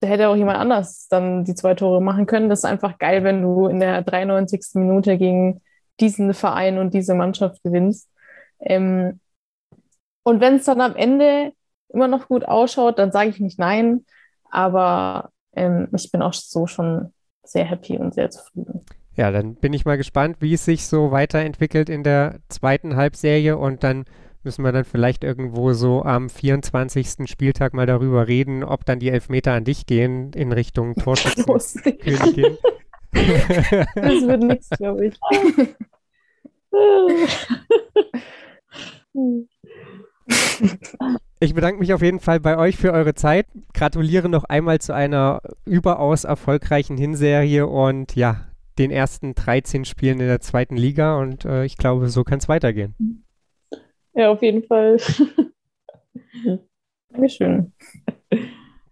da 0.00 0.08
hätte 0.08 0.28
auch 0.28 0.36
jemand 0.36 0.58
anders 0.58 1.08
dann 1.08 1.44
die 1.44 1.54
zwei 1.54 1.74
Tore 1.74 2.00
machen 2.00 2.24
können. 2.26 2.48
Das 2.48 2.60
ist 2.60 2.64
einfach 2.64 2.98
geil, 2.98 3.22
wenn 3.24 3.42
du 3.42 3.66
in 3.66 3.80
der 3.80 4.00
93. 4.02 4.62
Minute 4.74 5.18
gegen 5.18 5.60
diesen 5.98 6.32
Verein 6.32 6.78
und 6.78 6.94
diese 6.94 7.14
Mannschaft 7.14 7.62
gewinnst. 7.62 8.08
Ähm, 8.60 9.20
und 10.22 10.40
wenn 10.40 10.56
es 10.56 10.64
dann 10.64 10.80
am 10.80 10.96
Ende 10.96 11.52
immer 11.88 12.08
noch 12.08 12.28
gut 12.28 12.44
ausschaut, 12.46 12.98
dann 12.98 13.12
sage 13.12 13.30
ich 13.30 13.40
nicht 13.40 13.58
nein. 13.58 14.06
Aber 14.50 15.30
ähm, 15.54 15.88
ich 15.94 16.10
bin 16.10 16.22
auch 16.22 16.32
so 16.32 16.66
schon 16.66 17.12
sehr 17.42 17.64
happy 17.64 17.98
und 17.98 18.14
sehr 18.14 18.30
zufrieden. 18.30 18.86
Ja, 19.20 19.30
dann 19.30 19.54
bin 19.54 19.74
ich 19.74 19.84
mal 19.84 19.98
gespannt, 19.98 20.38
wie 20.40 20.54
es 20.54 20.64
sich 20.64 20.86
so 20.86 21.10
weiterentwickelt 21.10 21.90
in 21.90 22.02
der 22.02 22.40
zweiten 22.48 22.96
Halbserie 22.96 23.58
und 23.58 23.84
dann 23.84 24.06
müssen 24.44 24.64
wir 24.64 24.72
dann 24.72 24.86
vielleicht 24.86 25.24
irgendwo 25.24 25.74
so 25.74 26.02
am 26.02 26.30
24. 26.30 27.28
Spieltag 27.28 27.74
mal 27.74 27.84
darüber 27.84 28.28
reden, 28.28 28.64
ob 28.64 28.86
dann 28.86 28.98
die 28.98 29.10
Elfmeter 29.10 29.52
an 29.52 29.64
dich 29.64 29.84
gehen 29.84 30.32
in 30.32 30.52
Richtung 30.52 30.94
Torschützenkönigin. 31.04 32.56
das 33.12 34.26
wird 34.26 34.42
nichts, 34.42 34.70
glaube 34.70 35.08
ich. 35.08 35.20
Ich 41.40 41.54
bedanke 41.54 41.78
mich 41.78 41.92
auf 41.92 42.00
jeden 42.00 42.20
Fall 42.20 42.40
bei 42.40 42.56
euch 42.56 42.78
für 42.78 42.94
eure 42.94 43.12
Zeit. 43.12 43.46
Gratuliere 43.74 44.30
noch 44.30 44.44
einmal 44.44 44.78
zu 44.78 44.94
einer 44.94 45.42
überaus 45.66 46.24
erfolgreichen 46.24 46.96
Hinserie 46.96 47.66
und 47.66 48.16
ja, 48.16 48.46
den 48.80 48.90
ersten 48.90 49.34
13 49.34 49.84
Spielen 49.84 50.20
in 50.20 50.26
der 50.26 50.40
zweiten 50.40 50.76
Liga 50.76 51.18
und 51.18 51.44
äh, 51.44 51.64
ich 51.64 51.76
glaube, 51.76 52.08
so 52.08 52.24
kann 52.24 52.38
es 52.38 52.48
weitergehen. 52.48 53.24
Ja, 54.14 54.30
auf 54.30 54.42
jeden 54.42 54.64
Fall. 54.64 54.96
Dankeschön. 57.10 57.72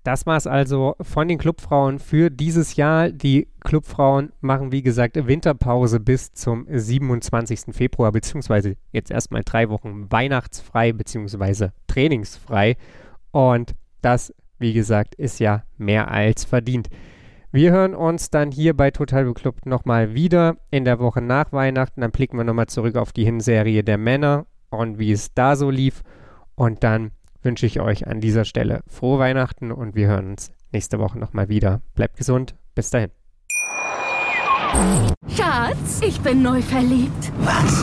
Das 0.04 0.26
war 0.26 0.36
es 0.36 0.46
also 0.46 0.94
von 1.00 1.28
den 1.28 1.38
Clubfrauen 1.38 1.98
für 1.98 2.30
dieses 2.30 2.76
Jahr. 2.76 3.10
Die 3.10 3.48
Clubfrauen 3.60 4.32
machen, 4.40 4.72
wie 4.72 4.82
gesagt, 4.82 5.26
Winterpause 5.26 6.00
bis 6.00 6.32
zum 6.32 6.66
27. 6.68 7.74
Februar, 7.74 8.12
beziehungsweise 8.12 8.76
jetzt 8.92 9.10
erstmal 9.10 9.42
drei 9.42 9.68
Wochen 9.70 10.10
weihnachtsfrei, 10.10 10.92
beziehungsweise 10.92 11.72
trainingsfrei. 11.86 12.76
Und 13.32 13.74
das, 14.02 14.34
wie 14.58 14.72
gesagt, 14.72 15.14
ist 15.14 15.40
ja 15.40 15.64
mehr 15.76 16.10
als 16.10 16.44
verdient. 16.44 16.88
Wir 17.50 17.72
hören 17.72 17.94
uns 17.94 18.28
dann 18.28 18.50
hier 18.50 18.76
bei 18.76 18.90
Total 18.90 19.24
Beklubbt 19.24 19.64
nochmal 19.64 20.12
wieder 20.12 20.56
in 20.70 20.84
der 20.84 20.98
Woche 20.98 21.22
nach 21.22 21.50
Weihnachten. 21.50 22.02
Dann 22.02 22.10
blicken 22.10 22.36
wir 22.36 22.44
nochmal 22.44 22.66
zurück 22.66 22.96
auf 22.96 23.12
die 23.12 23.24
Hinserie 23.24 23.82
der 23.82 23.96
Männer 23.96 24.44
und 24.68 24.98
wie 24.98 25.12
es 25.12 25.32
da 25.32 25.56
so 25.56 25.70
lief. 25.70 26.02
Und 26.56 26.84
dann 26.84 27.12
wünsche 27.40 27.64
ich 27.64 27.80
euch 27.80 28.06
an 28.06 28.20
dieser 28.20 28.44
Stelle 28.44 28.82
frohe 28.86 29.18
Weihnachten 29.18 29.72
und 29.72 29.94
wir 29.94 30.08
hören 30.08 30.32
uns 30.32 30.52
nächste 30.72 30.98
Woche 30.98 31.18
nochmal 31.18 31.48
wieder. 31.48 31.80
Bleibt 31.94 32.18
gesund. 32.18 32.54
Bis 32.74 32.90
dahin. 32.90 33.10
Schatz, 35.34 36.02
ich 36.02 36.20
bin 36.20 36.42
neu 36.42 36.60
verliebt. 36.60 37.32
Was? 37.38 37.82